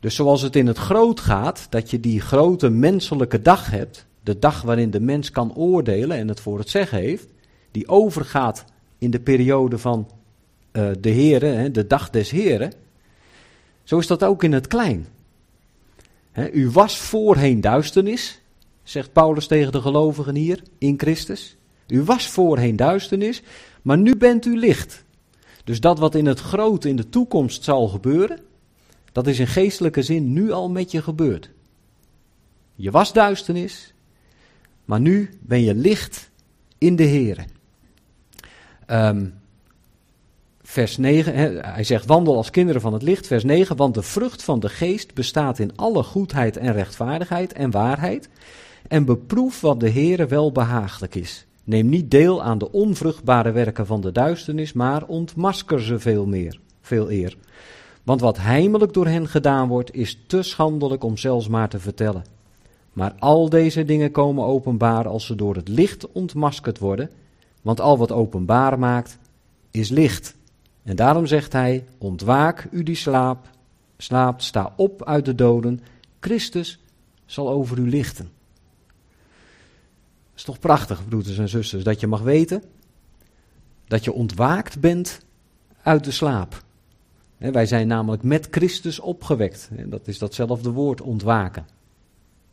[0.00, 4.38] Dus zoals het in het groot gaat, dat je die grote menselijke dag hebt, de
[4.38, 7.28] dag waarin de mens kan oordelen en het voor het zeggen heeft,
[7.70, 8.64] die overgaat
[8.98, 10.10] in de periode van
[10.72, 12.72] uh, de Heren, de dag des Heren.
[13.82, 15.06] Zo is dat ook in het klein.
[16.52, 18.40] u was voorheen duisternis,
[18.82, 21.56] zegt Paulus tegen de gelovigen hier in Christus.
[21.88, 23.42] U was voorheen duisternis,
[23.82, 25.04] maar nu bent u licht.
[25.66, 28.38] Dus dat wat in het grote in de toekomst zal gebeuren,
[29.12, 31.50] dat is in geestelijke zin nu al met je gebeurd.
[32.74, 33.94] Je was duisternis,
[34.84, 36.30] maar nu ben je licht
[36.78, 37.44] in de Heer.
[38.86, 39.34] Um,
[40.62, 41.34] vers 9,
[41.72, 44.68] hij zegt wandel als kinderen van het licht, vers 9, want de vrucht van de
[44.68, 48.28] geest bestaat in alle goedheid en rechtvaardigheid en waarheid.
[48.88, 51.46] En beproef wat de Heere wel behaaglijk is.
[51.66, 56.60] Neem niet deel aan de onvruchtbare werken van de duisternis, maar ontmasker ze veel meer,
[56.80, 57.36] veel eer.
[58.02, 62.24] Want wat heimelijk door hen gedaan wordt, is te schandelijk om zelfs maar te vertellen.
[62.92, 67.10] Maar al deze dingen komen openbaar als ze door het licht ontmaskerd worden,
[67.62, 69.18] want al wat openbaar maakt,
[69.70, 70.36] is licht.
[70.82, 73.48] En daarom zegt hij: Ontwaak, u die slaap,
[73.96, 75.80] slaapt, sta op uit de doden.
[76.20, 76.78] Christus
[77.24, 78.30] zal over u lichten.
[80.36, 82.62] Is toch prachtig, broeders en zusters, dat je mag weten
[83.86, 85.20] dat je ontwaakt bent
[85.82, 86.64] uit de slaap.
[87.36, 89.70] Wij zijn namelijk met Christus opgewekt.
[89.86, 91.66] Dat is datzelfde woord, ontwaken.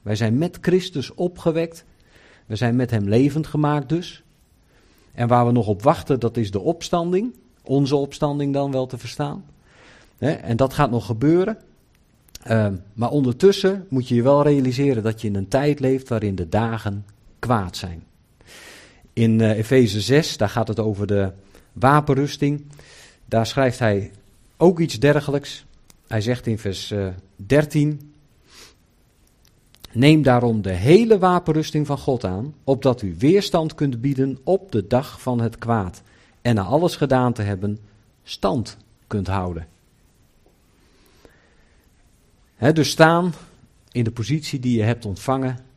[0.02, 1.86] Wij zijn met Christus opgewekt.
[2.46, 4.24] We zijn met Hem levend gemaakt dus.
[5.14, 7.36] En waar we nog op wachten, dat is de opstanding.
[7.64, 9.46] Onze opstanding dan wel te verstaan.
[10.18, 11.58] En dat gaat nog gebeuren.
[12.44, 16.36] Ehm, maar ondertussen moet je je wel realiseren dat je in een tijd leeft waarin
[16.36, 17.06] de dagen
[17.44, 18.04] kwaad zijn.
[19.14, 21.32] In uh, Efeze 6, daar gaat het over de
[21.74, 22.66] wapenrusting.
[23.26, 24.12] Daar schrijft hij
[24.58, 25.66] ook iets dergelijks.
[26.08, 28.14] Hij zegt in vers uh, eh, 13:
[29.92, 34.88] Neem daarom de hele wapenrusting van God aan, opdat u weerstand kunt bieden op de
[34.88, 36.02] dag van het kwaad
[36.42, 37.80] en na alles gedaan te hebben,
[38.24, 38.78] stand
[39.08, 39.68] kunt houden.
[42.74, 43.34] dus staan
[43.92, 45.72] in de positie die je hebt ontvangen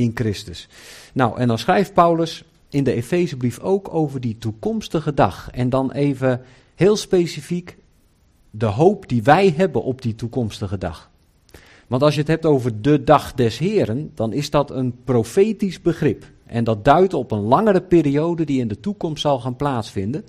[0.00, 0.68] in Christus.
[1.12, 5.50] Nou, en dan schrijft Paulus in de Efezebrief ook over die toekomstige dag.
[5.50, 6.40] En dan even
[6.74, 7.76] heel specifiek
[8.50, 11.10] de hoop die wij hebben op die toekomstige dag.
[11.86, 15.80] Want als je het hebt over de dag des Heren, dan is dat een profetisch
[15.80, 16.24] begrip.
[16.46, 20.24] En dat duidt op een langere periode die in de toekomst zal gaan plaatsvinden.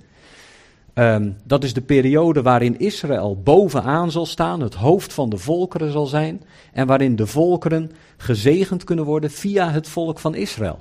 [0.94, 5.92] Ehm, dat is de periode waarin Israël bovenaan zal staan, het hoofd van de volkeren
[5.92, 6.42] zal zijn.
[6.72, 10.80] En waarin de volkeren gezegend kunnen worden via het volk van Israël.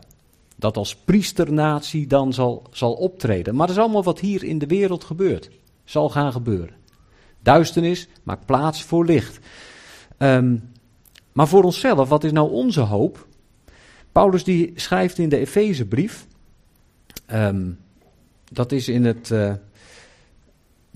[0.55, 3.55] Dat als priesternatie dan zal, zal optreden.
[3.55, 5.49] Maar dat is allemaal wat hier in de wereld gebeurt.
[5.83, 6.75] Zal gaan gebeuren.
[7.39, 9.39] Duisternis maakt plaats voor licht.
[10.17, 10.57] Ehm,
[11.31, 13.27] maar voor onszelf, wat is nou onze hoop?
[14.11, 16.27] Paulus die schrijft in de Efezebrief,
[17.33, 17.79] um,
[18.51, 19.53] dat is in het uh,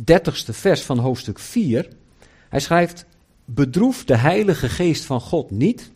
[0.04, 1.88] dertigste vers van hoofdstuk 4.
[2.50, 3.06] Hij schrijft,
[3.46, 5.92] bedroef de heilige geest van God niet,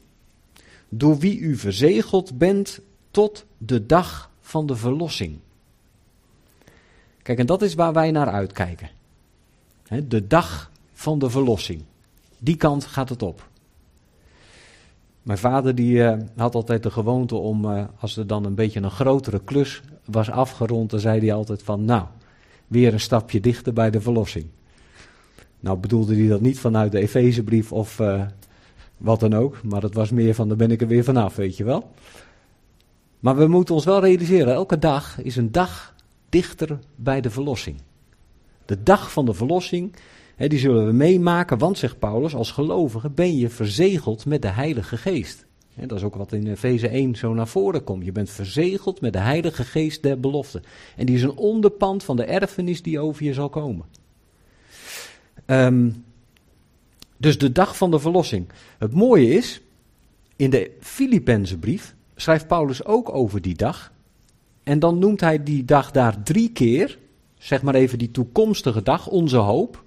[0.89, 2.79] door wie u verzegeld bent
[3.11, 5.39] tot de dag van de verlossing.
[7.21, 8.89] Kijk, en dat is waar wij naar uitkijken.
[10.07, 11.83] de dag van de verlossing.
[12.37, 13.47] Die kant gaat het op.
[15.21, 18.81] Mijn vader die, uh, had altijd de gewoonte om, uh, als er dan een beetje
[18.81, 22.05] een grotere klus was afgerond, dan zei hij altijd van, nou,
[22.69, 24.45] weer een stapje dichter bij de verlossing.
[25.59, 28.21] Nou bedoelde hij dat niet vanuit de Efezebrief of uh,
[28.97, 31.57] wat dan ook, maar het was meer van, daar ben ik er weer vanaf, weet
[31.57, 31.91] je wel.
[33.19, 35.95] Maar we moeten ons wel realiseren, elke dag is een dag
[36.29, 37.81] dichter bij de verlossing.
[38.65, 39.95] De dag van de verlossing
[40.47, 44.97] die zullen we meemaken, want zegt Paulus, als gelovige ben je verzegeld met de Heilige
[44.97, 45.45] Geest.
[45.87, 48.05] Dat is ook wat in Efeze 1 zo naar voren komt.
[48.05, 50.61] Je bent verzegeld met de Heilige Geest der belofte.
[50.95, 53.85] En die is een onderpand van de erfenis die over je zal komen.
[55.45, 56.03] Um,
[57.17, 58.47] dus de dag van de verlossing.
[58.77, 59.61] Het mooie is,
[60.35, 63.91] in de Filippense brief schrijft Paulus ook over die dag.
[64.63, 66.97] En dan noemt hij die dag daar drie keer,
[67.37, 69.83] zeg maar even die toekomstige dag, onze hoop.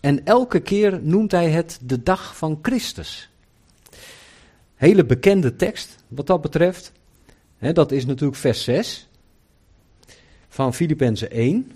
[0.00, 3.30] En elke keer noemt hij het de dag van Christus.
[4.76, 6.92] Hele bekende tekst wat dat betreft.
[7.58, 9.08] dat is natuurlijk vers 6
[10.48, 11.72] van Filippenzen 1.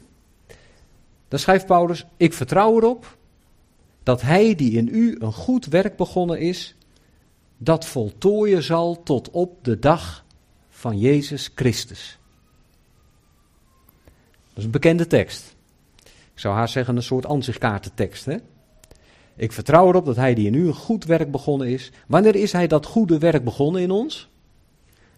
[1.29, 3.17] Daar schrijft Paulus: Ik vertrouw erop
[4.03, 6.75] dat hij die in u een goed werk begonnen is,
[7.57, 10.25] dat voltooien zal tot op de dag
[10.69, 12.19] van Jezus Christus.
[14.49, 15.55] Dat is een bekende tekst.
[16.05, 18.25] Ik zou haar zeggen een soort ansichtkaartentekst.
[18.25, 18.37] Hè?
[19.41, 21.93] Ik vertrouw erop dat hij die in u een goed werk begonnen is.
[22.07, 24.29] Wanneer is hij dat goede werk begonnen in ons?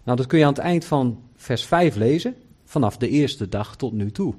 [0.03, 2.35] Nou, dat kun je aan het eind van vers 5 lezen.
[2.65, 4.35] Vanaf de eerste dag tot nu toe.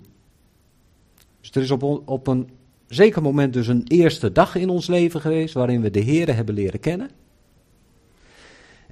[1.41, 2.49] Dus er is op, op een
[2.87, 6.55] zeker moment dus een eerste dag in ons leven geweest waarin we de Heer hebben
[6.55, 7.09] leren kennen.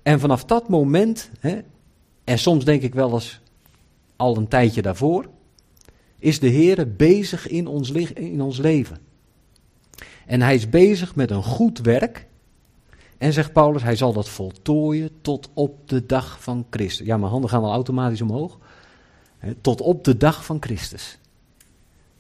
[0.04, 1.60] En vanaf dat moment, hè,
[2.24, 3.42] en soms denk ik wel eens
[4.16, 5.26] al een tijdje daarvoor,
[6.20, 9.10] is de Heer bezig in ons, in ons leven.
[10.32, 12.28] En hij is bezig met een goed werk.
[13.18, 17.06] En zegt Paulus, hij zal dat voltooien tot op de dag van Christus.
[17.06, 18.58] Ja, mijn handen gaan al automatisch omhoog.
[19.62, 21.18] Tot op de dag van Christus.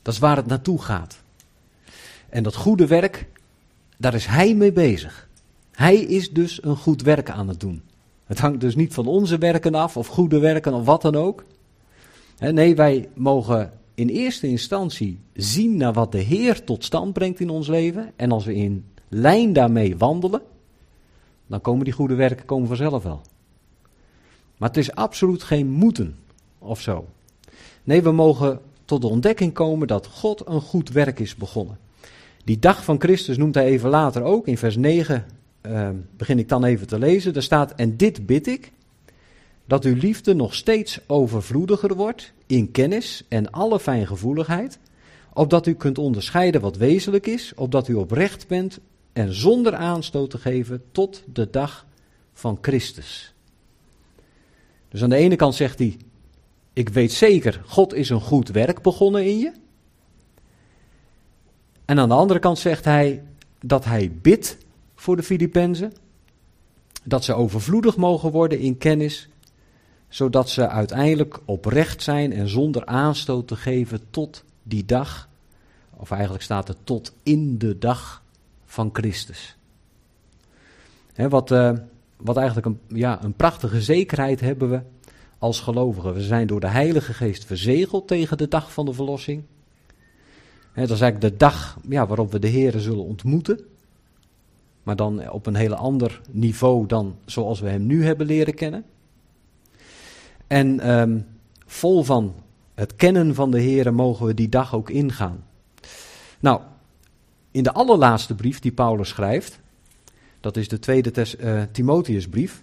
[0.01, 1.21] Dat is waar het naartoe gaat.
[2.29, 3.27] En dat goede werk,
[3.97, 5.27] daar is hij mee bezig.
[5.71, 7.81] Hij is dus een goed werk aan het doen.
[8.25, 11.43] Het hangt dus niet van onze werken af, of goede werken, of wat dan ook.
[12.37, 17.49] Nee, wij mogen in eerste instantie zien naar wat de Heer tot stand brengt in
[17.49, 18.11] ons leven.
[18.15, 20.41] En als we in lijn daarmee wandelen,
[21.47, 23.21] dan komen die goede werken komen vanzelf wel.
[24.57, 26.15] Maar het is absoluut geen moeten
[26.59, 27.05] of zo.
[27.83, 31.77] Nee, we mogen tot de ontdekking komen dat God een goed werk is begonnen.
[32.43, 34.47] Die dag van Christus noemt hij even later ook.
[34.47, 35.25] In vers 9
[35.61, 37.33] uh, begin ik dan even te lezen.
[37.33, 38.71] Daar staat: En dit bid ik,
[39.65, 44.79] dat uw liefde nog steeds overvloediger wordt in kennis en alle fijngevoeligheid,
[45.33, 48.79] opdat u kunt onderscheiden wat wezenlijk is, opdat u oprecht bent
[49.13, 51.85] en zonder aanstoot te geven tot de dag
[52.33, 53.33] van Christus.
[54.89, 55.97] Dus aan de ene kant zegt hij:
[56.73, 59.51] Ik weet zeker, God is een goed werk begonnen in je.
[61.85, 63.23] En aan de andere kant zegt hij
[63.65, 64.57] dat hij bidt
[64.95, 65.93] voor de Filippenzen,
[67.03, 69.29] dat ze overvloedig mogen worden in kennis,
[70.11, 75.29] zodat ze uiteindelijk oprecht zijn en zonder aanstoot te geven tot die dag,
[75.97, 78.23] of eigenlijk staat het tot in de dag
[78.65, 79.57] van Christus.
[81.15, 81.71] wat, uh,
[82.17, 84.81] wat eigenlijk een, ja, een prachtige zekerheid hebben we
[85.37, 86.13] als gelovigen.
[86.13, 89.43] We zijn door de Heilige Geest verzegeld tegen de dag van de verlossing.
[90.73, 93.59] dat is eigenlijk de dag ja, waarop we de Heer zullen ontmoeten.
[94.83, 98.85] Maar dan op een heel ander niveau dan zoals we hem nu hebben leren kennen.
[100.51, 101.25] En um,
[101.65, 102.33] vol van
[102.73, 105.43] het kennen van de Heer mogen we die dag ook ingaan.
[106.39, 106.61] Nou,
[107.51, 109.59] in de allerlaatste brief die Paulus schrijft,
[110.39, 112.61] dat is de tweede uh, Timotheusbrief,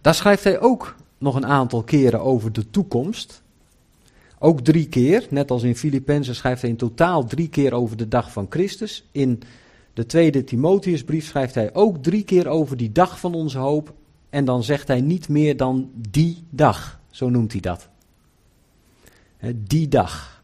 [0.00, 3.42] daar schrijft hij ook nog een aantal keren over de toekomst.
[4.38, 8.08] Ook drie keer, net als in Filippenzen schrijft hij in totaal drie keer over de
[8.08, 9.08] dag van Christus.
[9.12, 9.42] In
[9.94, 13.94] de tweede Timotheusbrief schrijft hij ook drie keer over die dag van onze hoop.
[14.30, 17.88] En dan zegt hij niet meer dan die dag, zo noemt hij dat.
[19.54, 20.42] Die dag.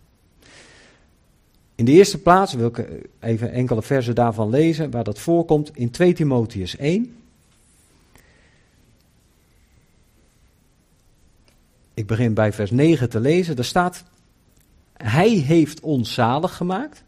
[1.74, 2.86] In de eerste plaats wil ik
[3.20, 7.16] even enkele versen daarvan lezen waar dat voorkomt in 2 Timotheus 1.
[11.94, 13.56] Ik begin bij vers 9 te lezen.
[13.56, 14.04] Daar staat:
[14.92, 17.04] Hij heeft ons zalig gemaakt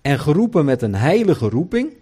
[0.00, 1.92] en geroepen met een heilige roeping,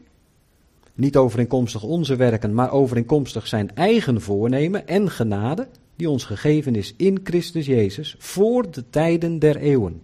[0.99, 6.95] niet overeenkomstig onze werken, maar overeenkomstig zijn eigen voornemen en genade, die ons gegeven is
[6.97, 10.03] in Christus Jezus, voor de tijden der eeuwen.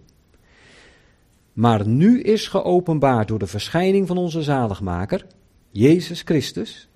[1.53, 5.25] Maar nu is geopenbaard door de verschijning van onze zaligmaker,
[5.71, 6.87] Jezus Christus,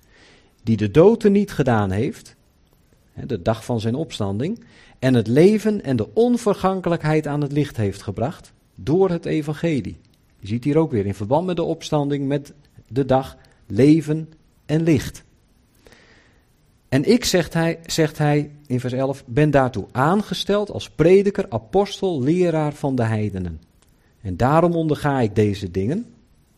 [0.62, 2.36] die de dood niet gedaan heeft,
[3.26, 4.64] de dag van zijn opstanding,
[4.98, 9.98] en het leven en de onvergankelijkheid aan het licht heeft gebracht door het evangelie.
[10.38, 12.52] Je ziet hier ook weer in verband met de opstanding, met
[12.88, 13.36] de dag,
[13.70, 14.32] leven
[14.66, 15.24] en licht.
[16.88, 22.22] En ik, zegt hij, zegt hij in vers 11, ben daartoe aangesteld als prediker, apostel,
[22.22, 23.60] leraar van de heidenen.
[24.20, 26.06] En daarom onderga ik deze dingen,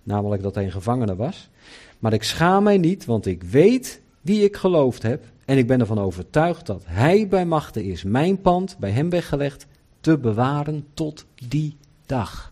[0.03, 1.51] namelijk dat hij een gevangene was.
[1.99, 5.25] Maar ik schaam mij niet, want ik weet wie ik geloofd heb.
[5.45, 9.67] En ik ben ervan overtuigd dat hij bij machten is mijn pand, bij hem weggelegd,
[10.01, 12.52] te bewaren tot die dag.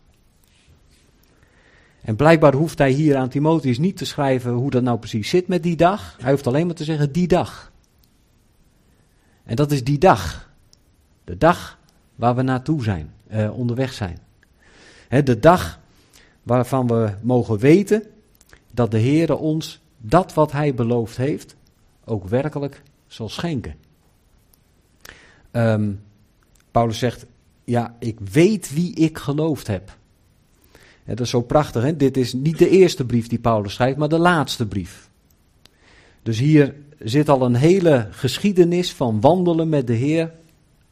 [2.00, 5.48] En blijkbaar hoeft hij hier aan Timotheus niet te schrijven hoe dat nou precies zit
[5.48, 6.16] met die dag.
[6.20, 7.72] Hij hoeft alleen maar te zeggen die dag.
[9.44, 10.50] En dat is die dag.
[11.24, 11.78] De dag
[12.14, 14.18] waar we naartoe zijn, eh, onderweg zijn.
[15.08, 15.80] de dag
[16.42, 18.02] waarvan we mogen weten
[18.72, 21.56] dat de Heere ons dat wat Hij beloofd heeft
[22.04, 23.74] ook werkelijk zal schenken.
[25.52, 26.02] Um,
[26.70, 27.26] Paulus zegt,
[27.64, 29.98] ja, ik weet wie ik geloofd heb.
[31.14, 31.96] Dat is zo prachtig, hè?
[31.96, 35.10] dit is niet de eerste brief die Paulus schrijft, maar de laatste brief.
[36.22, 40.32] Dus hier zit al een hele geschiedenis van wandelen met de Heer,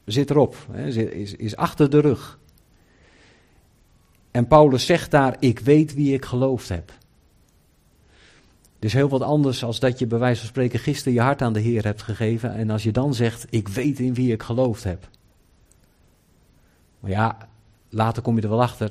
[0.04, 0.86] zit erop, hè?
[1.08, 2.38] Is, is achter de rug.
[4.30, 6.92] En Paulus zegt daar, ik weet wie ik geloofd heb.
[8.74, 11.42] Het is heel wat anders als dat je bij wijze van spreken gisteren je hart
[11.42, 14.42] aan de Heer hebt gegeven en als je dan zegt, ik weet in wie ik
[14.42, 15.08] geloofd heb.
[17.00, 17.48] Maar ja,
[17.88, 18.90] later kom je er wel achter,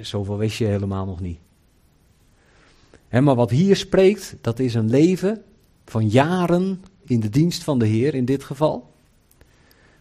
[0.00, 1.38] zoveel wist je helemaal nog niet.
[3.10, 5.42] maar wat hier spreekt, dat is een leven
[5.84, 8.94] van jaren in de dienst van de Heer in dit geval.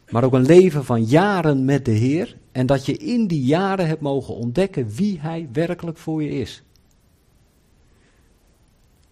[0.09, 2.37] Maar ook een leven van jaren met de Heer.
[2.51, 6.63] En dat je in die jaren hebt mogen ontdekken wie Hij werkelijk voor je is.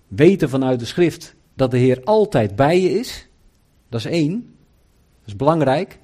[0.07, 3.27] Weten vanuit de schrift dat de Heer altijd bij je is.
[3.89, 4.31] Dat is één.
[5.19, 5.99] Dat is belangrijk.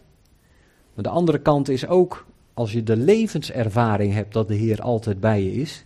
[0.93, 2.25] Maar de andere kant is ook,
[2.59, 5.85] als je de levenservaring hebt dat de Heer altijd bij je is,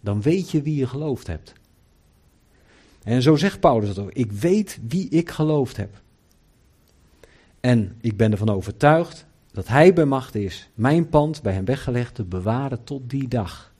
[0.00, 1.52] dan weet je wie je geloofd hebt.
[3.02, 4.12] En zo zegt Paulus het ook.
[4.12, 6.00] Ik weet wie ik geloofd heb.
[7.60, 12.14] En ik ben ervan overtuigd dat hij bij macht is mijn pand bij hem weggelegd
[12.14, 13.72] te bewaren tot die dag.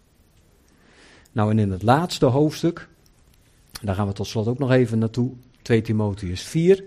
[1.32, 2.88] Nou, en in het laatste hoofdstuk,
[3.82, 6.84] daar gaan we tot slot ook nog even naartoe, 2 Timotheus 4,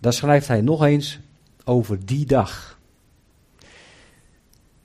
[0.00, 1.20] daar schrijft hij nog eens
[1.64, 2.80] over die dag.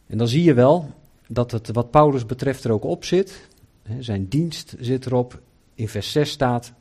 [0.08, 0.94] En dan zie je wel
[1.28, 3.48] dat het wat Paulus betreft er ook op zit.
[4.00, 5.42] Zijn dienst zit erop.
[5.74, 6.74] In vers 6 staat: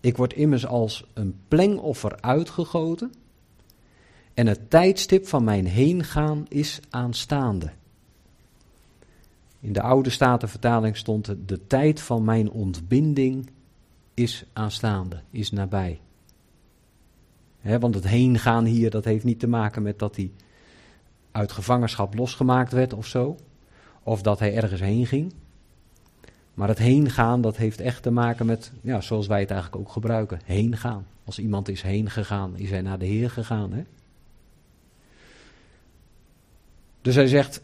[0.00, 3.12] Ik word immers als een plengoffer uitgegoten.
[4.34, 7.70] En het tijdstip van mijn heengaan is aanstaande.
[9.60, 13.50] In de oude statenvertaling stond De tijd van mijn ontbinding
[14.14, 16.00] is aanstaande, is nabij.
[17.62, 20.32] want het heengaan hier, dat heeft niet te maken met dat hij
[21.32, 23.36] uit gevangenschap losgemaakt werd of zo.
[24.02, 25.32] Of dat hij ergens heen ging.
[26.54, 29.82] Maar het heen gaan, dat heeft echt te maken met, ja, zoals wij het eigenlijk
[29.82, 31.06] ook gebruiken, heen gaan.
[31.24, 33.72] Als iemand is heen gegaan, is hij naar de Heer gegaan.
[33.72, 33.82] Hè?
[37.02, 37.62] Dus hij zegt,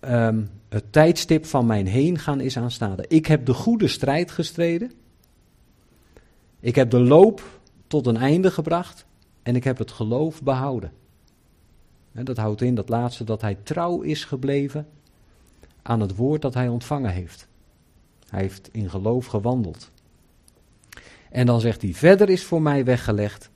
[0.00, 3.04] ehm, het tijdstip van mijn heen gaan is aanstaande.
[3.08, 4.92] Ik heb de goede strijd gestreden.
[6.60, 9.06] Ik heb de loop tot een einde gebracht.
[9.42, 10.92] En ik heb het geloof behouden.
[12.12, 14.86] En dat houdt in dat laatste dat hij trouw is gebleven
[15.82, 17.48] aan het woord dat hij ontvangen heeft.
[18.28, 19.90] Hij heeft in geloof gewandeld.
[21.30, 23.50] En dan zegt hij, verder is voor mij weggelegd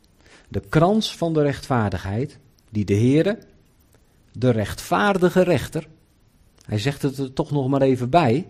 [0.49, 2.39] de krans van de rechtvaardigheid,
[2.71, 3.39] die de Heere,
[4.33, 5.89] de rechtvaardige rechter,
[6.67, 8.47] hij zegt het er toch nog maar even bij,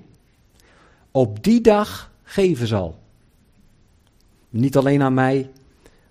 [1.11, 2.99] op die dag geven zal.
[4.51, 5.51] Niet alleen aan mij,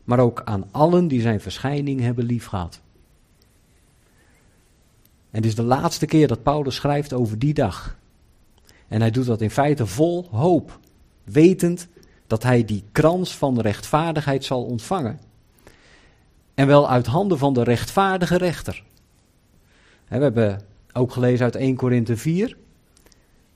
[0.03, 2.81] maar ook aan allen die zijn verschijning hebben liefgehad.
[5.33, 7.97] En het is de laatste keer dat Paulus schrijft over die dag.
[8.87, 10.79] En hij doet dat in feite vol hoop,
[11.23, 11.87] wetend
[12.27, 15.19] dat hij die krans van rechtvaardigheid zal ontvangen.
[16.53, 18.83] En wel uit handen van de rechtvaardige rechter.
[20.07, 20.61] We hebben
[20.91, 22.57] ook gelezen uit 1 Korinthe 4,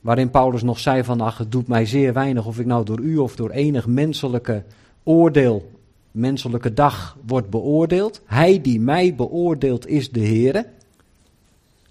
[0.01, 2.99] waarin Paulus nog zei van, ach, het doet mij zeer weinig of ik nou door
[2.99, 4.63] u of door enig menselijke
[5.03, 5.71] oordeel,
[6.11, 8.21] menselijke dag wordt beoordeeld.
[8.25, 10.75] Hij die mij beoordeelt is de Heere.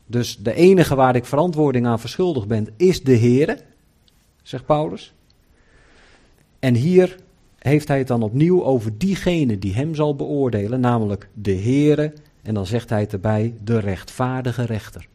[0.07, 3.59] Dus de enige waar ik verantwoording aan verschuldigd ben, is de Heere,
[4.43, 5.15] zegt Paulus.
[6.59, 7.17] En hier
[7.59, 12.55] heeft hij het dan opnieuw over diegene die hem zal beoordelen, namelijk de Heere, en
[12.55, 15.09] dan zegt hij erbij, de rechtvaardige rechter.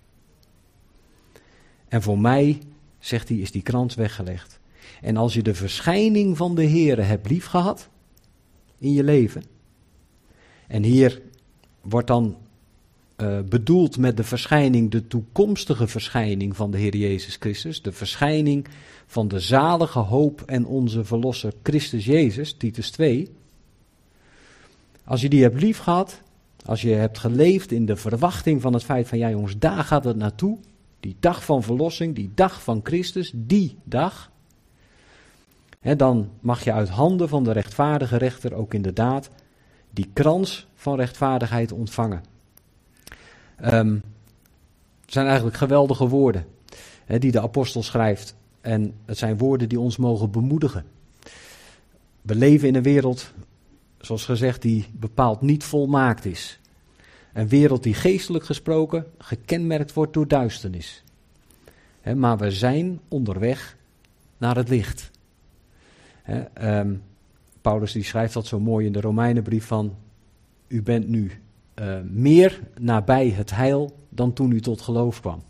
[1.87, 2.59] En voor mij,
[2.99, 4.59] zegt hij, is die krans weggelegd.
[5.01, 7.89] En als je de verschijning van de Heere hebt liefgehad
[8.77, 9.43] in je leven,
[10.67, 11.21] en hier
[11.81, 12.37] wordt dan
[13.21, 18.67] uh, bedoeld met de verschijning, de toekomstige verschijning van de Heer Jezus Christus, de verschijning
[19.05, 23.29] van de zalige hoop en onze verlosser Christus Jezus, Titus 2.
[25.03, 26.21] Als je die hebt lief gehad,
[26.65, 30.03] als je hebt geleefd in de verwachting van het feit van, ja jongens, daar gaat
[30.03, 30.57] het naartoe,
[30.99, 34.31] die dag van verlossing, die dag van Christus, die dag,
[35.79, 39.29] hè, dan mag je uit handen van de rechtvaardige rechter ook inderdaad
[39.89, 42.30] die krans van rechtvaardigheid ontvangen.
[43.63, 44.01] Um,
[45.05, 46.45] zijn eigenlijk geweldige woorden
[47.05, 48.35] hè, die de apostel schrijft.
[48.61, 50.85] En het zijn woorden die ons mogen bemoedigen.
[52.21, 53.33] We leven in een wereld,
[53.99, 56.59] zoals gezegd, die bepaald niet volmaakt is.
[57.33, 61.03] Een wereld die geestelijk gesproken gekenmerkt wordt door duisternis.
[62.15, 63.77] maar we zijn onderweg
[64.37, 65.11] naar het licht.
[66.53, 66.93] Ehm,
[67.61, 69.95] Paulus die schrijft dat zo mooi in de Romeinenbrief van,
[70.67, 71.31] u bent nu
[71.75, 75.43] uh, meer nabij het heil dan toen u tot geloof kwam.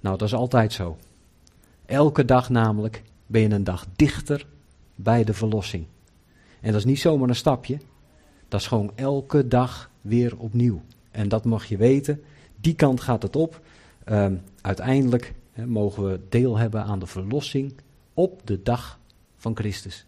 [0.00, 0.96] Nou, dat is altijd zo.
[1.86, 4.46] Elke dag namelijk ben je een dag dichter
[4.94, 5.86] bij de verlossing.
[6.60, 7.78] En dat is niet zomaar een stapje,
[8.48, 10.82] dat is gewoon elke dag weer opnieuw.
[11.10, 12.22] En dat mag je weten,
[12.60, 13.60] die kant gaat het op.
[14.08, 14.26] Uh,
[14.60, 17.74] uiteindelijk mogen we deel hebben aan de verlossing
[18.14, 18.98] op de dag
[19.36, 20.06] van Christus.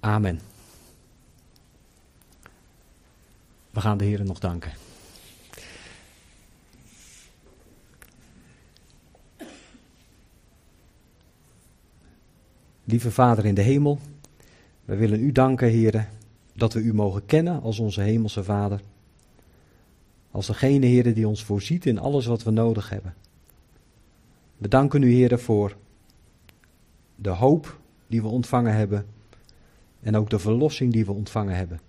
[0.00, 0.53] Amen.
[3.74, 4.72] We gaan de Heer nog danken.
[12.84, 13.98] Lieve Vader in de hemel,
[14.84, 16.08] we willen u danken, Heer,
[16.52, 18.80] dat we u mogen kennen als onze hemelse Vader.
[20.30, 23.14] Als degene, Heer, die ons voorziet in alles wat we nodig hebben.
[24.56, 25.76] We danken u, Heer, voor
[27.14, 29.06] de hoop die we ontvangen hebben
[30.00, 31.80] en ook de verlossing die we ontvangen hebben.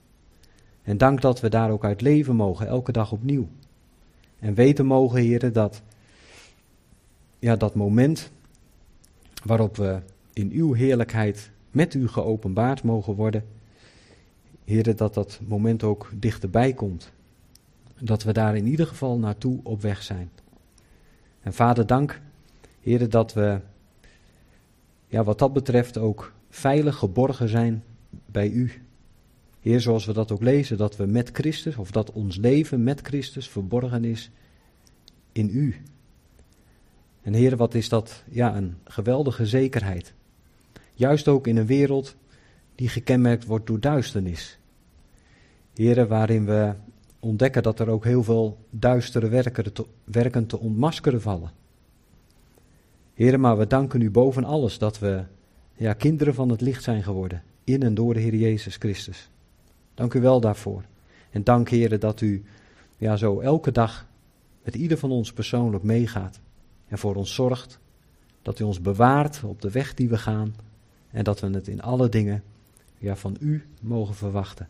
[0.85, 3.47] En dank dat we daar ook uit leven mogen, elke dag opnieuw.
[4.39, 5.81] En weten mogen, heren, dat
[7.39, 8.31] ja, dat moment
[9.43, 9.99] waarop we
[10.33, 13.45] in uw heerlijkheid met u geopenbaard mogen worden,
[14.63, 17.11] heren, dat dat moment ook dichterbij komt.
[17.99, 20.29] Dat we daar in ieder geval naartoe op weg zijn.
[21.41, 22.21] En vader, dank,
[22.79, 23.59] heren, dat we
[25.07, 27.83] ja, wat dat betreft ook veilig geborgen zijn
[28.25, 28.84] bij u.
[29.65, 33.01] Heer, zoals we dat ook lezen, dat we met Christus, of dat ons leven met
[33.01, 34.31] Christus verborgen is
[35.31, 35.75] in u.
[37.21, 38.23] En Heer, wat is dat?
[38.29, 40.13] Ja, een geweldige zekerheid.
[40.93, 42.15] Juist ook in een wereld
[42.75, 44.59] die gekenmerkt wordt door duisternis.
[45.73, 46.73] Heren, waarin we
[47.19, 49.29] ontdekken dat er ook heel veel duistere
[50.03, 51.51] werken te, ontmaskeren vallen.
[53.13, 55.23] Heren, maar we danken u boven alles dat we
[55.75, 59.29] ja, kinderen van het licht zijn geworden, in en door de Heer Jezus Christus.
[59.95, 60.83] Dank u wel daarvoor.
[61.29, 62.43] En dank heren dat u
[62.97, 64.07] ja, zo elke dag
[64.63, 66.39] met ieder van ons persoonlijk meegaat
[66.87, 67.79] en voor ons zorgt.
[68.41, 70.55] Dat u ons bewaart op de weg die we gaan
[71.11, 72.43] en dat we het in alle dingen
[72.97, 74.67] ja, van u mogen verwachten.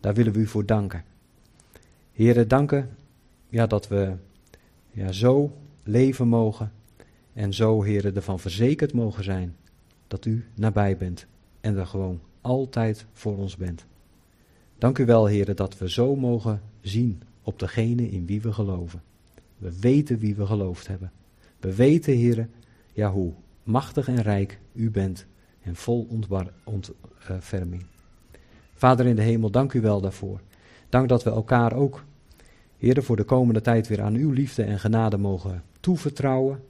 [0.00, 1.04] Daar willen we u voor danken.
[2.12, 2.90] Heren, danken
[3.48, 4.12] ja, dat we
[4.90, 6.72] ja, zo leven mogen
[7.32, 9.56] en zo, heren, ervan verzekerd mogen zijn
[10.06, 11.26] dat u nabij bent
[11.60, 13.86] en er gewoon altijd voor ons bent.
[14.78, 19.02] Dank u wel, heren, dat we zo mogen zien op degene in wie we geloven.
[19.58, 21.12] We weten wie we geloofd hebben.
[21.60, 22.50] We weten, heren,
[22.92, 25.26] ja, hoe machtig en rijk u bent
[25.62, 26.08] en vol
[26.64, 27.84] ontferming.
[28.74, 30.40] Vader in de hemel, dank u wel daarvoor.
[30.88, 32.04] Dank dat we elkaar ook,
[32.76, 36.62] heren, voor de komende tijd weer aan uw liefde en genade mogen toevertrouwen.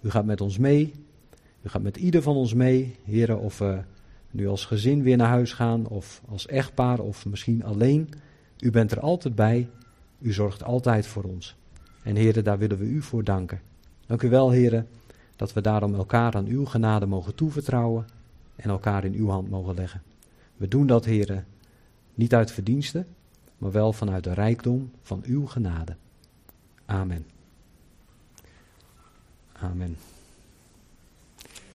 [0.00, 0.92] U gaat met ons mee.
[1.62, 3.78] U gaat met ieder van ons mee, heren, of we
[4.30, 8.08] nu als gezin weer naar huis gaan, of als echtpaar, of misschien alleen.
[8.58, 9.68] U bent er altijd bij.
[10.18, 11.56] U zorgt altijd voor ons.
[12.02, 13.60] En heren, daar willen we u voor danken.
[14.06, 14.88] Dank u wel, heren,
[15.36, 18.06] dat we daarom elkaar aan uw genade mogen toevertrouwen
[18.56, 20.02] en elkaar in uw hand mogen leggen.
[20.56, 21.46] We doen dat, heren,
[22.14, 23.06] niet uit verdiensten,
[23.58, 25.96] maar wel vanuit de rijkdom van uw genade.
[26.86, 27.26] Amen.
[29.52, 29.96] Amen.